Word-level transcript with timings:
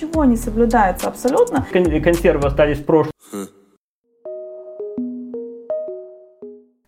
ничего 0.00 0.24
не 0.24 0.36
соблюдается 0.36 1.08
абсолютно. 1.08 1.66
Кон- 1.70 2.02
консервы 2.02 2.48
остались 2.48 2.78
в 2.78 2.84
прошлом. 2.84 3.12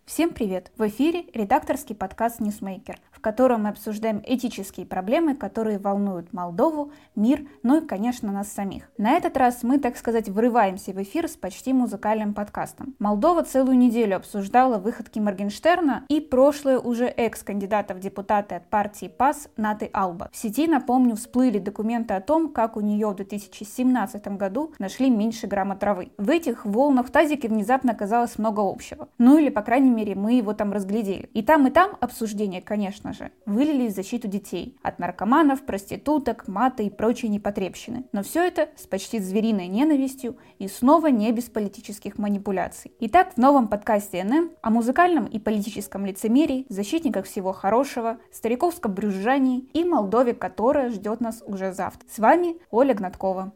Всем 0.05 0.31
привет! 0.31 0.71
В 0.77 0.87
эфире 0.87 1.25
редакторский 1.33 1.95
подкаст 1.95 2.39
«NewsMaker», 2.39 2.97
котором 3.23 3.63
мы 3.63 3.69
обсуждаем 3.69 4.21
этические 4.23 4.85
проблемы, 4.85 5.33
которые 5.33 5.79
волнуют 5.79 6.33
Молдову, 6.33 6.91
мир, 7.15 7.47
ну 7.63 7.81
и, 7.81 7.85
конечно, 7.85 8.31
нас 8.31 8.51
самих. 8.51 8.91
На 8.97 9.11
этот 9.11 9.37
раз 9.37 9.63
мы, 9.63 9.79
так 9.79 9.97
сказать, 9.97 10.27
врываемся 10.27 10.91
в 10.91 11.01
эфир 11.01 11.27
с 11.27 11.35
почти 11.37 11.73
музыкальным 11.73 12.33
подкастом. 12.33 12.95
Молдова 12.99 13.43
целую 13.43 13.77
неделю 13.77 14.17
обсуждала 14.17 14.77
выходки 14.77 15.19
Моргенштерна 15.19 16.03
и 16.09 16.19
прошлое 16.19 16.79
уже 16.79 17.05
экс-кандидата 17.05 17.93
в 17.93 17.99
депутаты 17.99 18.55
от 18.55 18.69
партии 18.69 19.07
ПАС 19.07 19.47
Наты 19.55 19.89
Алба. 19.93 20.29
В 20.33 20.37
сети, 20.37 20.67
напомню, 20.67 21.15
всплыли 21.15 21.59
документы 21.59 22.15
о 22.15 22.21
том, 22.21 22.49
как 22.49 22.75
у 22.75 22.81
нее 22.81 23.07
в 23.07 23.15
2017 23.15 24.27
году 24.37 24.73
нашли 24.79 25.09
меньше 25.09 25.47
грамма 25.47 25.77
травы. 25.77 26.11
В 26.17 26.29
этих 26.29 26.65
волнах 26.65 27.07
в 27.07 27.11
тазике 27.11 27.47
внезапно 27.47 27.93
оказалось 27.93 28.37
много 28.37 28.59
общего. 28.59 29.07
Ну 29.17 29.37
или, 29.37 29.49
по 29.49 29.61
крайней 29.61 29.91
мере, 29.91 30.13
мы 30.13 30.33
его 30.33 30.53
там 30.53 30.73
разглядели. 30.73 31.29
И 31.33 31.41
там, 31.41 31.67
и 31.67 31.71
там 31.71 31.91
обсуждения, 32.01 32.61
конечно 32.61 33.12
же, 33.13 33.31
вылили 33.45 33.87
в 33.87 33.91
защиту 33.91 34.27
детей. 34.27 34.77
От 34.81 34.99
наркоманов, 34.99 35.65
проституток, 35.65 36.47
мата 36.47 36.83
и 36.83 36.89
прочей 36.89 37.29
непотребщины. 37.29 38.05
Но 38.11 38.23
все 38.23 38.45
это 38.45 38.69
с 38.75 38.87
почти 38.87 39.19
звериной 39.19 39.67
ненавистью 39.67 40.37
и 40.59 40.67
снова 40.67 41.07
не 41.07 41.31
без 41.31 41.45
политических 41.45 42.17
манипуляций. 42.17 42.91
Итак, 42.99 43.33
в 43.33 43.37
новом 43.37 43.67
подкасте 43.67 44.23
НМ 44.23 44.51
о 44.61 44.69
музыкальном 44.69 45.25
и 45.25 45.39
политическом 45.39 46.05
лицемерии, 46.05 46.65
защитниках 46.69 47.25
всего 47.25 47.53
хорошего, 47.53 48.17
стариковском 48.31 48.93
брюзжании 48.93 49.67
и 49.73 49.83
Молдове, 49.83 50.33
которая 50.33 50.89
ждет 50.89 51.21
нас 51.21 51.43
уже 51.45 51.73
завтра. 51.73 52.07
С 52.09 52.19
вами 52.19 52.57
Оля 52.71 52.93
Гнаткова. 52.93 53.53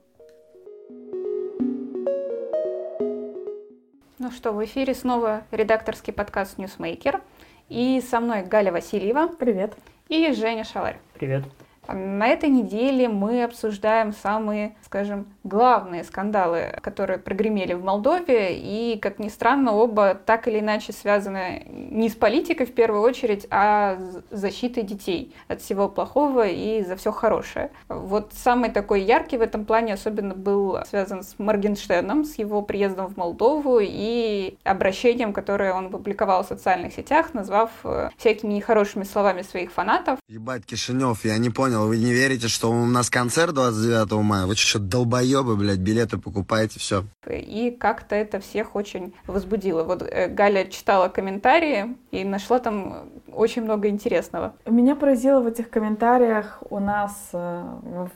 Ну 4.20 4.32
что, 4.32 4.52
в 4.52 4.66
эфире 4.66 4.96
снова 4.96 5.44
редакторский 5.52 6.12
подкаст 6.12 6.58
«NewsMaker». 6.58 7.22
И 7.70 8.02
со 8.02 8.22
мной 8.22 8.44
Галя 8.44 8.72
Васильева. 8.72 9.28
Привет. 9.28 9.76
И 10.08 10.32
Женя 10.32 10.64
Шаларь. 10.64 11.00
Привет. 11.16 11.44
На 11.90 12.28
этой 12.28 12.50
неделе 12.50 13.08
мы 13.08 13.44
обсуждаем 13.44 14.12
самые, 14.12 14.76
скажем, 14.84 15.28
главные 15.44 16.04
скандалы, 16.04 16.78
которые 16.82 17.18
прогремели 17.18 17.74
в 17.74 17.84
Молдове, 17.84 18.58
и, 18.58 19.00
как 19.00 19.20
ни 19.20 19.30
странно, 19.30 19.74
оба 19.74 20.14
так 20.14 20.48
или 20.50 20.60
иначе 20.60 20.92
связаны 20.92 21.77
не 21.90 22.10
с 22.10 22.16
политикой 22.16 22.66
в 22.66 22.74
первую 22.74 23.02
очередь, 23.02 23.48
а 23.50 23.98
с 24.32 24.40
защитой 24.40 24.84
детей 24.84 25.34
от 25.48 25.62
всего 25.62 25.90
плохого 25.90 26.48
и 26.48 26.84
за 26.84 26.96
все 26.96 27.12
хорошее. 27.12 27.72
Вот 27.88 28.32
самый 28.34 28.70
такой 28.70 29.02
яркий 29.02 29.38
в 29.38 29.42
этом 29.42 29.66
плане 29.66 29.94
особенно 29.94 30.36
был 30.36 30.80
связан 30.88 31.24
с 31.24 31.36
Моргенштерном, 31.38 32.26
с 32.26 32.36
его 32.36 32.62
приездом 32.62 33.08
в 33.08 33.18
Молдову 33.18 33.80
и 33.82 34.58
обращением, 34.64 35.34
которое 35.34 35.74
он 35.74 35.90
публиковал 35.90 36.44
в 36.44 36.48
социальных 36.48 36.94
сетях, 36.94 37.34
назвав 37.34 37.72
э, 37.84 38.10
всякими 38.18 38.54
нехорошими 38.54 39.04
словами 39.04 39.42
своих 39.42 39.72
фанатов. 39.72 40.20
Ебать, 40.28 40.66
Кишинев, 40.66 41.26
я 41.26 41.38
не 41.38 41.50
понял, 41.50 41.88
вы 41.88 41.98
не 41.98 42.14
верите, 42.14 42.48
что 42.48 42.72
у 42.72 42.86
нас 42.86 43.10
концерт 43.10 43.54
29 43.54 44.12
мая? 44.24 44.46
Вы 44.46 44.56
что, 44.56 44.80
долбоебы, 44.80 45.56
блядь, 45.56 45.80
билеты 45.80 46.18
покупаете, 46.18 46.80
все. 46.80 47.04
И 47.28 47.76
как-то 47.78 48.16
это 48.16 48.40
всех 48.40 48.76
очень 48.76 49.14
возбудило. 49.26 49.84
Вот 49.84 50.02
э, 50.02 50.28
Галя 50.28 50.66
читала 50.66 51.08
комментарии 51.08 51.77
и 52.12 52.24
нашла 52.24 52.60
там 52.60 53.10
очень 53.34 53.64
много 53.64 53.90
интересного. 53.90 54.54
Меня 54.66 54.96
поразило 54.96 55.42
в 55.42 55.48
этих 55.48 55.70
комментариях 55.70 56.64
у 56.70 56.80
нас 56.80 57.30
э, 57.34 57.64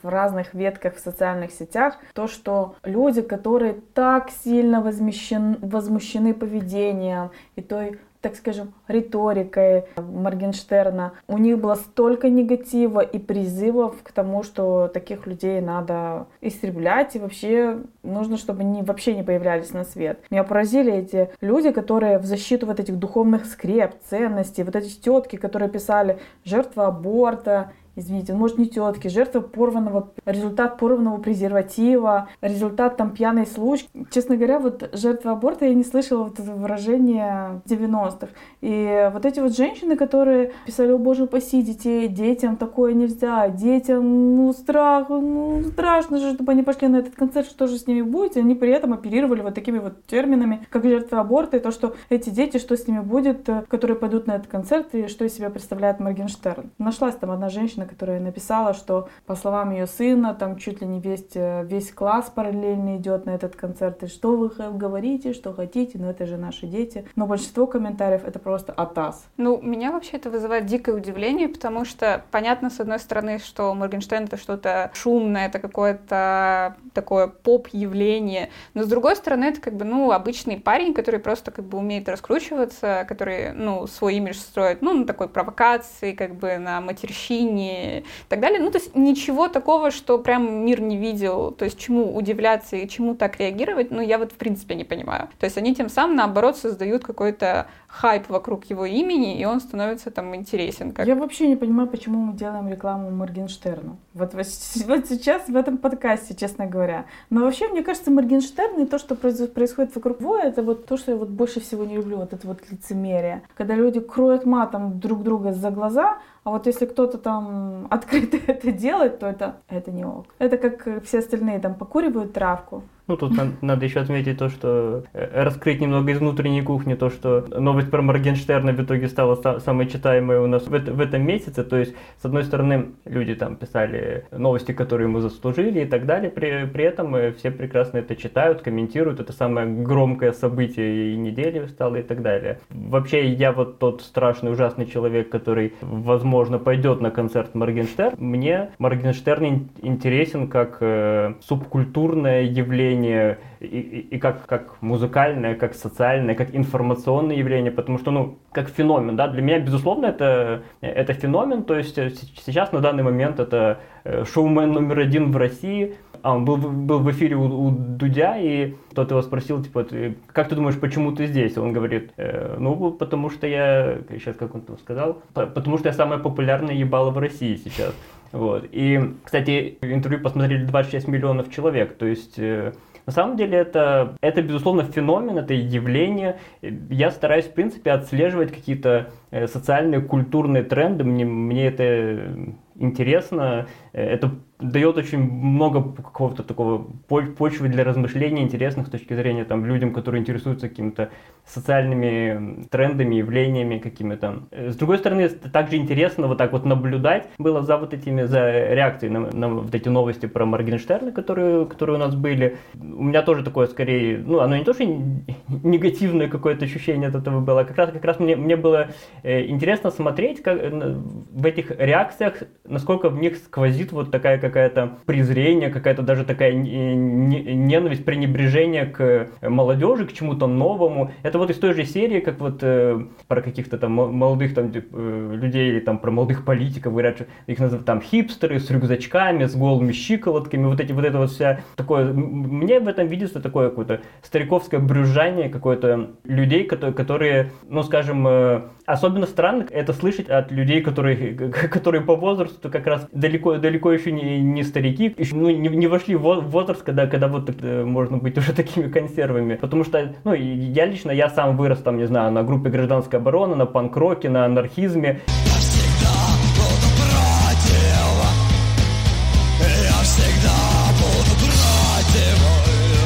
в 0.02 0.08
разных 0.08 0.54
ветках 0.54 0.96
в 0.96 1.00
социальных 1.00 1.52
сетях 1.52 1.96
то, 2.14 2.26
что 2.26 2.76
люди, 2.84 3.22
которые 3.22 3.74
так 3.94 4.30
сильно 4.44 4.80
возмущены 4.80 6.34
поведением 6.34 7.30
и 7.56 7.62
той 7.62 7.98
так 8.22 8.36
скажем, 8.36 8.72
риторикой 8.88 9.84
Моргенштерна. 9.96 11.12
У 11.26 11.38
них 11.38 11.58
было 11.58 11.74
столько 11.74 12.30
негатива 12.30 13.00
и 13.00 13.18
призывов 13.18 13.96
к 14.02 14.12
тому, 14.12 14.44
что 14.44 14.88
таких 14.88 15.26
людей 15.26 15.60
надо 15.60 16.26
истреблять, 16.40 17.16
и 17.16 17.18
вообще 17.18 17.78
нужно, 18.02 18.36
чтобы 18.36 18.60
они 18.60 18.82
вообще 18.82 19.14
не 19.14 19.24
появлялись 19.24 19.72
на 19.72 19.84
свет. 19.84 20.20
Меня 20.30 20.44
поразили 20.44 20.92
эти 20.92 21.30
люди, 21.40 21.72
которые 21.72 22.18
в 22.18 22.24
защиту 22.24 22.66
вот 22.66 22.78
этих 22.78 22.96
духовных 22.96 23.44
скреп, 23.44 23.94
ценностей, 24.08 24.62
вот 24.62 24.76
эти 24.76 24.94
тетки, 25.00 25.36
которые 25.36 25.68
писали 25.68 26.18
«жертва 26.44 26.86
аборта», 26.86 27.72
извините, 27.96 28.32
может 28.34 28.58
не 28.58 28.66
тетки, 28.66 29.08
жертва 29.08 29.40
порванного, 29.40 30.12
результат 30.24 30.78
порванного 30.78 31.18
презерватива, 31.18 32.28
результат 32.40 32.96
там 32.96 33.10
пьяной 33.10 33.46
случки. 33.46 33.88
Честно 34.10 34.36
говоря, 34.36 34.58
вот 34.58 34.90
жертва 34.92 35.32
аборта 35.32 35.66
я 35.66 35.74
не 35.74 35.84
слышала 35.84 36.24
вот 36.24 36.38
это 36.38 36.52
выражение 36.52 37.60
90-х. 37.66 38.28
И 38.60 39.10
вот 39.12 39.26
эти 39.26 39.40
вот 39.40 39.56
женщины, 39.56 39.96
которые 39.96 40.52
писали, 40.66 40.92
о 40.92 40.98
боже, 40.98 41.24
упаси 41.24 41.62
детей, 41.62 42.08
детям 42.08 42.56
такое 42.56 42.94
нельзя, 42.94 43.48
детям, 43.48 44.36
ну, 44.36 44.52
страх, 44.52 45.08
ну, 45.08 45.62
страшно 45.72 46.18
же, 46.18 46.34
чтобы 46.34 46.52
они 46.52 46.62
пошли 46.62 46.88
на 46.88 46.96
этот 46.96 47.14
концерт, 47.14 47.46
что 47.46 47.66
же 47.66 47.78
с 47.78 47.86
ними 47.86 48.02
будет, 48.02 48.36
и 48.36 48.40
они 48.40 48.54
при 48.54 48.70
этом 48.70 48.92
оперировали 48.92 49.40
вот 49.42 49.54
такими 49.54 49.78
вот 49.78 50.04
терминами, 50.06 50.66
как 50.70 50.84
жертва 50.84 51.20
аборта, 51.20 51.56
и 51.56 51.60
то, 51.60 51.70
что 51.70 51.94
эти 52.08 52.30
дети, 52.30 52.58
что 52.58 52.76
с 52.76 52.86
ними 52.86 53.00
будет, 53.00 53.48
которые 53.68 53.96
пойдут 53.96 54.26
на 54.26 54.32
этот 54.32 54.46
концерт, 54.46 54.94
и 54.94 55.06
что 55.08 55.24
из 55.24 55.34
себя 55.34 55.50
представляет 55.50 56.00
Моргенштерн. 56.00 56.70
Нашлась 56.78 57.16
там 57.16 57.30
одна 57.30 57.48
женщина, 57.48 57.81
женщина, 57.82 57.86
которая 57.86 58.20
написала, 58.20 58.74
что 58.74 59.08
по 59.26 59.36
словам 59.36 59.70
ее 59.72 59.86
сына, 59.86 60.34
там 60.34 60.56
чуть 60.56 60.80
ли 60.80 60.86
не 60.86 61.00
весь, 61.00 61.24
э, 61.34 61.64
весь 61.64 61.92
класс 61.92 62.30
параллельно 62.34 62.96
идет 62.96 63.26
на 63.26 63.30
этот 63.30 63.56
концерт, 63.56 64.02
и 64.02 64.06
что 64.06 64.36
вы 64.36 64.48
говорите, 64.48 65.32
что 65.32 65.52
хотите, 65.52 65.98
но 65.98 66.10
это 66.10 66.26
же 66.26 66.36
наши 66.36 66.66
дети. 66.66 67.04
Но 67.16 67.26
большинство 67.26 67.66
комментариев 67.66 68.24
это 68.24 68.38
просто 68.38 68.72
атас. 68.72 69.26
Ну, 69.36 69.60
меня 69.62 69.90
вообще 69.92 70.16
это 70.16 70.30
вызывает 70.30 70.66
дикое 70.66 70.94
удивление, 70.96 71.48
потому 71.48 71.84
что 71.84 72.22
понятно, 72.30 72.70
с 72.70 72.80
одной 72.80 72.98
стороны, 72.98 73.38
что 73.38 73.74
Моргенштерн 73.74 74.24
это 74.24 74.36
что-то 74.36 74.90
шумное, 74.94 75.46
это 75.46 75.58
какое-то 75.58 76.76
такое 76.94 77.26
поп-явление, 77.26 78.50
но 78.74 78.82
с 78.82 78.86
другой 78.86 79.16
стороны, 79.16 79.44
это 79.46 79.60
как 79.60 79.74
бы, 79.74 79.84
ну, 79.84 80.12
обычный 80.12 80.60
парень, 80.60 80.94
который 80.94 81.20
просто 81.20 81.50
как 81.50 81.64
бы 81.64 81.78
умеет 81.78 82.08
раскручиваться, 82.08 83.04
который, 83.08 83.52
ну, 83.52 83.86
свой 83.86 84.16
имидж 84.16 84.36
строит, 84.36 84.82
ну, 84.82 84.92
на 84.92 85.06
такой 85.06 85.28
провокации, 85.28 86.12
как 86.12 86.34
бы 86.34 86.58
на 86.58 86.80
матерщине, 86.80 87.71
и 87.72 88.04
так 88.28 88.40
далее. 88.40 88.60
Ну, 88.60 88.70
то 88.70 88.78
есть 88.78 88.94
ничего 88.94 89.48
такого, 89.48 89.90
что 89.90 90.18
прям 90.18 90.64
мир 90.64 90.80
не 90.80 90.96
видел, 90.96 91.52
то 91.52 91.64
есть 91.64 91.78
чему 91.78 92.16
удивляться 92.16 92.76
и 92.76 92.88
чему 92.88 93.14
так 93.14 93.38
реагировать, 93.38 93.90
ну, 93.90 94.00
я 94.00 94.18
вот 94.18 94.32
в 94.32 94.36
принципе 94.36 94.74
не 94.74 94.84
понимаю. 94.84 95.28
То 95.38 95.44
есть 95.44 95.58
они 95.58 95.74
тем 95.74 95.88
самым, 95.88 96.16
наоборот, 96.16 96.56
создают 96.56 97.04
какой-то 97.04 97.68
хайп 97.92 98.30
вокруг 98.30 98.64
его 98.64 98.86
имени, 98.86 99.38
и 99.38 99.44
он 99.44 99.60
становится 99.60 100.10
там 100.10 100.34
интересен. 100.34 100.92
Как... 100.92 101.06
Я 101.06 101.14
вообще 101.14 101.46
не 101.46 101.56
понимаю, 101.56 101.88
почему 101.88 102.18
мы 102.18 102.32
делаем 102.32 102.68
рекламу 102.68 103.10
Моргенштерну. 103.10 103.98
Вот, 104.14 104.34
вот 104.34 104.46
сейчас 104.46 105.48
в 105.48 105.54
этом 105.54 105.76
подкасте, 105.76 106.34
честно 106.34 106.66
говоря. 106.66 107.04
Но 107.28 107.42
вообще, 107.42 107.68
мне 107.68 107.82
кажется, 107.82 108.10
Моргенштерн 108.10 108.80
и 108.80 108.86
то, 108.86 108.98
что 108.98 109.14
происходит 109.14 109.94
вокруг 109.94 110.20
него, 110.20 110.36
это 110.38 110.62
вот 110.62 110.86
то, 110.86 110.96
что 110.96 111.12
я 111.12 111.18
вот 111.18 111.28
больше 111.28 111.60
всего 111.60 111.84
не 111.84 111.96
люблю, 111.96 112.16
вот 112.16 112.32
это 112.32 112.46
вот 112.46 112.58
лицемерие. 112.70 113.42
Когда 113.56 113.74
люди 113.74 114.00
кроют 114.00 114.46
матом 114.46 114.98
друг 114.98 115.22
друга 115.22 115.52
за 115.52 115.70
глаза, 115.70 116.18
а 116.44 116.50
вот 116.50 116.66
если 116.66 116.86
кто-то 116.86 117.18
там 117.18 117.86
открыто 117.90 118.38
это 118.46 118.72
делает, 118.72 119.18
то 119.18 119.26
это, 119.26 119.56
это 119.68 119.90
не 119.90 120.04
ок. 120.04 120.26
Это 120.38 120.56
как 120.56 121.04
все 121.04 121.18
остальные 121.18 121.60
там 121.60 121.74
покуривают 121.74 122.32
травку, 122.32 122.84
ну, 123.08 123.16
тут 123.16 123.32
надо, 123.62 123.84
еще 123.84 124.00
отметить 124.00 124.38
то, 124.38 124.48
что 124.48 125.04
э, 125.12 125.42
раскрыть 125.42 125.80
немного 125.80 126.12
из 126.12 126.18
внутренней 126.18 126.62
кухни, 126.62 126.94
то, 126.94 127.10
что 127.10 127.44
новость 127.58 127.90
про 127.90 128.00
Моргенштерна 128.00 128.72
в 128.72 128.80
итоге 128.80 129.08
стала 129.08 129.34
самой 129.58 129.88
читаемой 129.88 130.38
у 130.38 130.46
нас 130.46 130.66
в, 130.66 130.70
в 130.70 131.00
этом 131.00 131.26
месяце. 131.26 131.64
То 131.64 131.76
есть, 131.76 131.94
с 132.20 132.24
одной 132.24 132.44
стороны, 132.44 132.90
люди 133.04 133.34
там 133.34 133.56
писали 133.56 134.26
новости, 134.30 134.72
которые 134.72 135.08
ему 135.08 135.18
заслужили 135.18 135.80
и 135.80 135.84
так 135.84 136.06
далее. 136.06 136.30
При, 136.30 136.64
при 136.66 136.84
этом 136.84 137.16
э, 137.16 137.32
все 137.32 137.50
прекрасно 137.50 137.98
это 137.98 138.14
читают, 138.14 138.62
комментируют. 138.62 139.18
Это 139.18 139.32
самое 139.32 139.66
громкое 139.66 140.32
событие 140.32 141.12
и 141.12 141.16
недели 141.16 141.66
стало 141.66 141.96
и 141.96 142.02
так 142.02 142.22
далее. 142.22 142.60
Вообще, 142.70 143.28
я 143.28 143.50
вот 143.50 143.80
тот 143.80 144.02
страшный, 144.02 144.52
ужасный 144.52 144.86
человек, 144.86 145.28
который, 145.28 145.74
возможно, 145.80 146.60
пойдет 146.60 147.00
на 147.00 147.10
концерт 147.10 147.56
Моргенштерн. 147.56 148.14
Мне 148.18 148.70
Моргенштерн 148.78 149.70
интересен 149.82 150.46
как 150.46 150.76
э, 150.80 151.34
субкультурное 151.40 152.44
явление 152.44 152.91
явление 152.92 153.38
и, 153.60 153.66
и, 153.66 154.16
и 154.16 154.18
как, 154.18 154.46
как 154.46 154.80
музыкальное, 154.82 155.54
как 155.54 155.74
социальное, 155.74 156.34
как 156.34 156.54
информационное 156.54 157.36
явление, 157.36 157.72
потому 157.72 157.98
что, 157.98 158.10
ну, 158.10 158.38
как 158.52 158.68
феномен, 158.68 159.16
да, 159.16 159.28
для 159.28 159.42
меня, 159.42 159.60
безусловно, 159.60 160.06
это, 160.06 160.62
это 160.80 161.12
феномен, 161.12 161.62
то 161.62 161.76
есть 161.76 161.98
э, 161.98 162.10
сейчас 162.44 162.72
на 162.72 162.80
данный 162.80 163.02
момент 163.02 163.40
это 163.40 163.78
э, 164.04 164.24
шоумен 164.24 164.72
номер 164.72 165.00
один 165.00 165.32
в 165.32 165.36
России, 165.36 165.94
а 166.22 166.36
он 166.36 166.44
был, 166.44 166.56
был 166.56 167.00
в 167.00 167.10
эфире 167.10 167.36
у, 167.36 167.44
у 167.44 167.70
Дудя, 167.70 168.36
и 168.38 168.74
тот 168.94 169.10
его 169.10 169.22
спросил, 169.22 169.62
типа, 169.62 169.86
как 170.32 170.48
ты 170.48 170.54
думаешь, 170.54 170.78
почему 170.78 171.12
ты 171.12 171.26
здесь? 171.26 171.56
Он 171.58 171.72
говорит, 171.72 172.12
э, 172.16 172.56
ну, 172.58 172.92
потому 172.92 173.30
что 173.30 173.46
я, 173.46 173.98
сейчас 174.10 174.36
как 174.36 174.54
он 174.54 174.62
там 174.62 174.78
сказал, 174.78 175.22
потому 175.34 175.78
что 175.78 175.88
я 175.88 175.92
самая 175.92 176.18
популярная 176.18 176.74
ебала 176.74 177.10
в 177.10 177.18
России 177.18 177.56
сейчас. 177.56 177.94
Вот. 178.32 178.66
И, 178.72 179.00
кстати, 179.24 179.78
интервью 179.82 180.20
посмотрели 180.20 180.64
26 180.64 181.06
миллионов 181.08 181.50
человек, 181.50 181.96
то 181.96 182.06
есть 182.06 182.38
э, 182.38 182.72
на 183.04 183.12
самом 183.12 183.36
деле 183.36 183.58
это, 183.58 184.16
это 184.20 184.42
безусловно, 184.42 184.84
феномен, 184.84 185.36
это 185.36 185.54
явление. 185.54 186.38
Я 186.62 187.10
стараюсь, 187.10 187.46
в 187.46 187.52
принципе, 187.52 187.90
отслеживать 187.90 188.52
какие-то 188.52 189.10
э, 189.30 189.48
социальные, 189.48 190.02
культурные 190.02 190.62
тренды. 190.62 191.02
Мне, 191.02 191.24
мне 191.24 191.66
это 191.66 192.56
интересно. 192.76 193.66
Э, 193.92 194.02
это 194.02 194.32
дает 194.62 194.96
очень 194.96 195.18
много 195.18 195.82
какого-то 195.82 196.42
такого 196.42 196.86
почвы 197.08 197.68
для 197.68 197.84
размышлений 197.84 198.42
интересных 198.42 198.86
с 198.86 198.90
точки 198.90 199.14
зрения 199.14 199.44
там, 199.44 199.64
людям, 199.64 199.92
которые 199.92 200.20
интересуются 200.20 200.68
какими-то 200.68 201.10
социальными 201.44 202.64
трендами, 202.70 203.16
явлениями 203.16 203.78
какими-то. 203.78 204.44
С 204.52 204.76
другой 204.76 204.98
стороны, 204.98 205.28
также 205.28 205.76
интересно 205.76 206.28
вот 206.28 206.38
так 206.38 206.52
вот 206.52 206.64
наблюдать 206.64 207.28
было 207.38 207.62
за 207.62 207.76
вот 207.76 207.92
этими, 207.92 208.22
за 208.22 208.72
реакцией 208.72 209.10
на, 209.10 209.20
на 209.32 209.48
вот 209.48 209.74
эти 209.74 209.88
новости 209.88 210.26
про 210.26 210.46
Моргенштерна, 210.46 211.12
которые, 211.12 211.66
которые 211.66 211.96
у 211.96 211.98
нас 211.98 212.14
были. 212.14 212.58
У 212.74 213.02
меня 213.02 213.22
тоже 213.22 213.42
такое 213.42 213.66
скорее, 213.66 214.18
ну, 214.18 214.40
оно 214.40 214.56
не 214.56 214.64
то, 214.64 214.72
что 214.72 214.84
негативное 215.62 216.28
какое-то 216.28 216.64
ощущение 216.64 217.08
от 217.08 217.16
этого 217.16 217.40
было, 217.40 217.62
а 217.62 217.64
как 217.64 217.76
раз, 217.76 217.90
как 217.90 218.04
раз 218.04 218.20
мне, 218.20 218.36
мне 218.36 218.56
было 218.56 218.88
э, 219.22 219.46
интересно 219.46 219.90
смотреть 219.90 220.42
как, 220.42 220.60
в 220.62 221.44
этих 221.44 221.72
реакциях, 221.78 222.42
насколько 222.64 223.08
в 223.08 223.18
них 223.18 223.36
сквозит 223.36 223.92
вот 223.92 224.10
такая 224.10 224.38
как 224.38 224.51
какая-то 224.52 224.98
презрение, 225.06 225.70
какая-то 225.70 226.02
даже 226.02 226.24
такая 226.24 226.52
ненависть, 226.52 228.04
пренебрежение 228.04 228.84
к 228.84 229.28
молодежи, 229.40 230.06
к 230.06 230.12
чему-то 230.12 230.46
новому. 230.46 231.10
Это 231.22 231.38
вот 231.38 231.50
из 231.50 231.56
той 231.56 231.72
же 231.72 231.84
серии, 231.84 232.20
как 232.20 232.38
вот 232.38 232.58
э, 232.60 233.00
про 233.28 233.40
каких-то 233.40 233.78
там 233.78 233.92
молодых 233.92 234.54
там 234.54 234.70
э, 234.74 235.34
людей 235.34 235.70
или 235.70 235.80
там 235.80 235.98
про 235.98 236.10
молодых 236.10 236.44
политиков, 236.44 236.92
говорят, 236.92 237.26
их 237.46 237.58
называют 237.58 237.86
там 237.86 238.02
хипстеры 238.02 238.60
с 238.60 238.70
рюкзачками, 238.70 239.46
с 239.46 239.56
голыми 239.56 239.92
щиколотками, 239.92 240.66
вот 240.66 240.80
эти 240.80 240.92
вот 240.92 241.04
это 241.04 241.18
вот 241.18 241.30
вся 241.30 241.60
такое, 241.76 242.12
мне 242.12 242.78
в 242.78 242.88
этом 242.88 243.06
видится 243.06 243.40
такое 243.40 243.70
какое-то 243.70 244.02
стариковское 244.22 244.80
брюзжание 244.80 245.48
какое-то 245.48 246.10
людей, 246.24 246.64
которые, 246.64 246.94
которые, 246.94 247.50
ну 247.68 247.82
скажем, 247.82 248.26
э, 248.28 248.62
особенно 248.92 249.26
странно 249.26 249.66
это 249.70 249.92
слышать 249.92 250.28
от 250.28 250.52
людей, 250.52 250.82
которые, 250.82 251.34
которые 251.70 252.02
по 252.02 252.16
возрасту 252.16 252.70
как 252.70 252.86
раз 252.86 253.08
далеко, 253.12 253.56
далеко 253.56 253.92
еще 253.92 254.12
не, 254.12 254.40
не 254.40 254.62
старики, 254.62 255.14
еще 255.16 255.34
ну, 255.34 255.50
не, 255.50 255.68
не 255.68 255.86
вошли 255.86 256.14
в 256.14 256.22
возраст, 256.22 256.82
когда, 256.82 257.06
когда 257.06 257.28
вот 257.28 257.50
э, 257.62 257.84
можно 257.84 258.18
быть 258.18 258.36
уже 258.42 258.52
такими 258.52 258.88
консервами. 258.88 259.56
Потому 259.56 259.84
что, 259.84 260.14
ну, 260.24 260.34
я 260.34 260.86
лично, 260.86 261.10
я 261.10 261.30
сам 261.30 261.56
вырос 261.56 261.78
там, 261.78 261.96
не 261.96 262.06
знаю, 262.06 262.32
на 262.32 262.42
группе 262.42 262.70
гражданской 262.70 263.18
обороны, 263.18 263.56
на 263.56 263.66
панк-роке, 263.66 264.28
на 264.28 264.44
анархизме. 264.44 265.20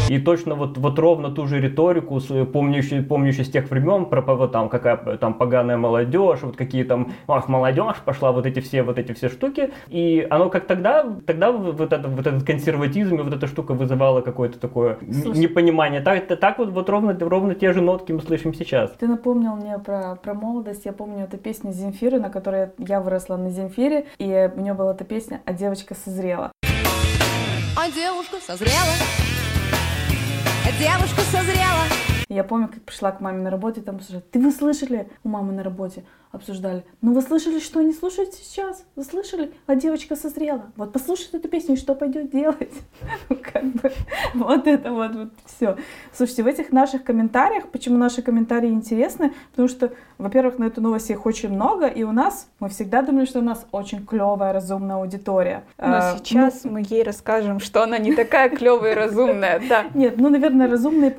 И 0.09 0.19
точно 0.19 0.55
вот, 0.55 0.79
вот 0.79 0.99
ровно 0.99 1.31
ту 1.31 1.47
же 1.47 1.61
риторику, 1.61 2.21
помнящую, 2.53 3.05
помнящую 3.05 3.45
с 3.45 3.51
тех 3.51 3.69
времен, 3.71 4.07
про 4.07 4.23
вот 4.23 4.53
там 4.53 4.69
какая 4.69 4.97
там 5.17 5.35
поганая 5.35 5.77
молодежь, 5.77 6.41
вот 6.43 6.57
какие 6.57 6.85
там, 6.85 7.13
ах, 7.27 7.49
молодежь 7.49 7.97
пошла, 8.05 8.33
вот 8.33 8.47
эти 8.47 8.61
все, 8.61 8.83
вот 8.83 8.99
эти 8.99 9.13
все 9.13 9.29
штуки. 9.29 9.73
И 9.89 10.27
оно 10.31 10.49
как 10.49 10.67
тогда, 10.67 11.05
тогда 11.27 11.51
вот, 11.51 11.93
это, 11.93 12.09
вот 12.09 12.27
этот 12.27 12.45
консерватизм 12.45 13.17
и 13.17 13.23
вот 13.23 13.35
эта 13.35 13.47
штука 13.47 13.75
вызывала 13.75 14.21
какое-то 14.21 14.61
такое 14.61 14.99
Слушай, 15.23 15.39
непонимание. 15.41 16.01
Так, 16.01 16.27
так 16.39 16.59
вот, 16.59 16.71
вот 16.71 16.89
ровно, 16.89 17.17
ровно 17.19 17.55
те 17.55 17.73
же 17.73 17.81
нотки 17.81 18.13
мы 18.13 18.21
слышим 18.21 18.55
сейчас. 18.55 18.93
Ты 18.93 19.09
напомнил 19.09 19.57
мне 19.57 19.79
про, 19.79 20.17
про 20.17 20.35
молодость. 20.35 20.85
Я 20.85 20.93
помню 20.93 21.25
эту 21.25 21.37
песню 21.37 21.73
Земфиры, 21.73 22.21
на 22.21 22.31
которой 22.31 22.71
я 22.79 23.01
выросла 23.01 23.37
на 23.37 23.51
Земфире, 23.51 24.07
и 24.19 24.51
у 24.55 24.61
нее 24.61 24.75
была 24.75 24.93
эта 24.93 25.05
песня 25.05 25.41
«А 25.45 25.53
девочка 25.53 25.95
созрела». 25.95 26.53
А 27.79 27.91
девушка 27.91 28.37
созрела, 28.41 28.95
девушка 30.73 31.21
созрела. 31.31 31.85
Я 32.29 32.43
помню, 32.43 32.69
как 32.69 32.83
пришла 32.83 33.13
к 33.13 33.21
маме 33.21 33.41
на 33.41 33.51
работе, 33.51 33.81
там 33.81 33.97
обсуждали, 33.97 34.25
ты 34.33 34.41
вы 34.41 34.51
слышали 34.51 35.09
у 35.23 35.29
мамы 35.29 35.53
на 35.53 35.63
работе? 35.63 36.05
Обсуждали. 36.37 36.85
Ну 37.03 37.13
вы 37.13 37.23
слышали, 37.23 37.59
что 37.59 37.81
они 37.81 37.93
слушают 37.93 38.33
сейчас? 38.35 38.85
Вы 38.95 39.05
слышали? 39.05 39.53
А 39.67 39.75
девочка 39.75 40.17
созрела. 40.17 40.73
Вот 40.77 40.93
послушайте 40.93 41.39
эту 41.39 41.49
песню, 41.49 41.75
и 41.75 41.79
что 41.79 41.95
пойдет 41.95 42.31
делать? 42.31 42.73
Ну, 43.29 43.37
как 43.43 43.65
бы, 43.65 43.93
вот 44.35 44.67
это 44.67 44.93
вот, 44.93 45.15
вот 45.15 45.29
все. 45.47 45.77
Слушайте, 46.13 46.43
в 46.43 46.47
этих 46.47 46.71
наших 46.71 47.03
комментариях, 47.03 47.69
почему 47.69 47.99
наши 47.99 48.23
комментарии 48.23 48.69
интересны? 48.69 49.33
Потому 49.51 49.69
что, 49.69 49.93
во-первых, 50.19 50.59
на 50.59 50.65
эту 50.65 50.81
новость 50.81 51.11
их 51.11 51.27
очень 51.27 51.49
много, 51.49 51.87
и 51.87 52.03
у 52.03 52.13
нас, 52.13 52.49
мы 52.61 52.69
всегда 52.69 53.03
думали, 53.03 53.25
что 53.25 53.41
у 53.41 53.43
нас 53.43 53.67
очень 53.73 54.07
клевая, 54.07 54.53
разумная 54.53 54.97
аудитория. 54.97 55.65
Но 55.79 55.97
а, 55.97 56.17
сейчас 56.19 56.65
ну, 56.65 56.73
мы 56.73 56.85
ей 56.89 57.03
расскажем, 57.03 57.59
что 57.59 57.83
она 57.83 57.99
не 57.99 58.15
такая 58.15 58.49
клевая 58.49 58.93
и 58.93 58.95
разумная. 58.95 59.63
Да. 59.69 59.87
Нет, 59.95 60.15
ну, 60.19 60.29
наверное, 60.29 60.69
разумные 60.69 61.15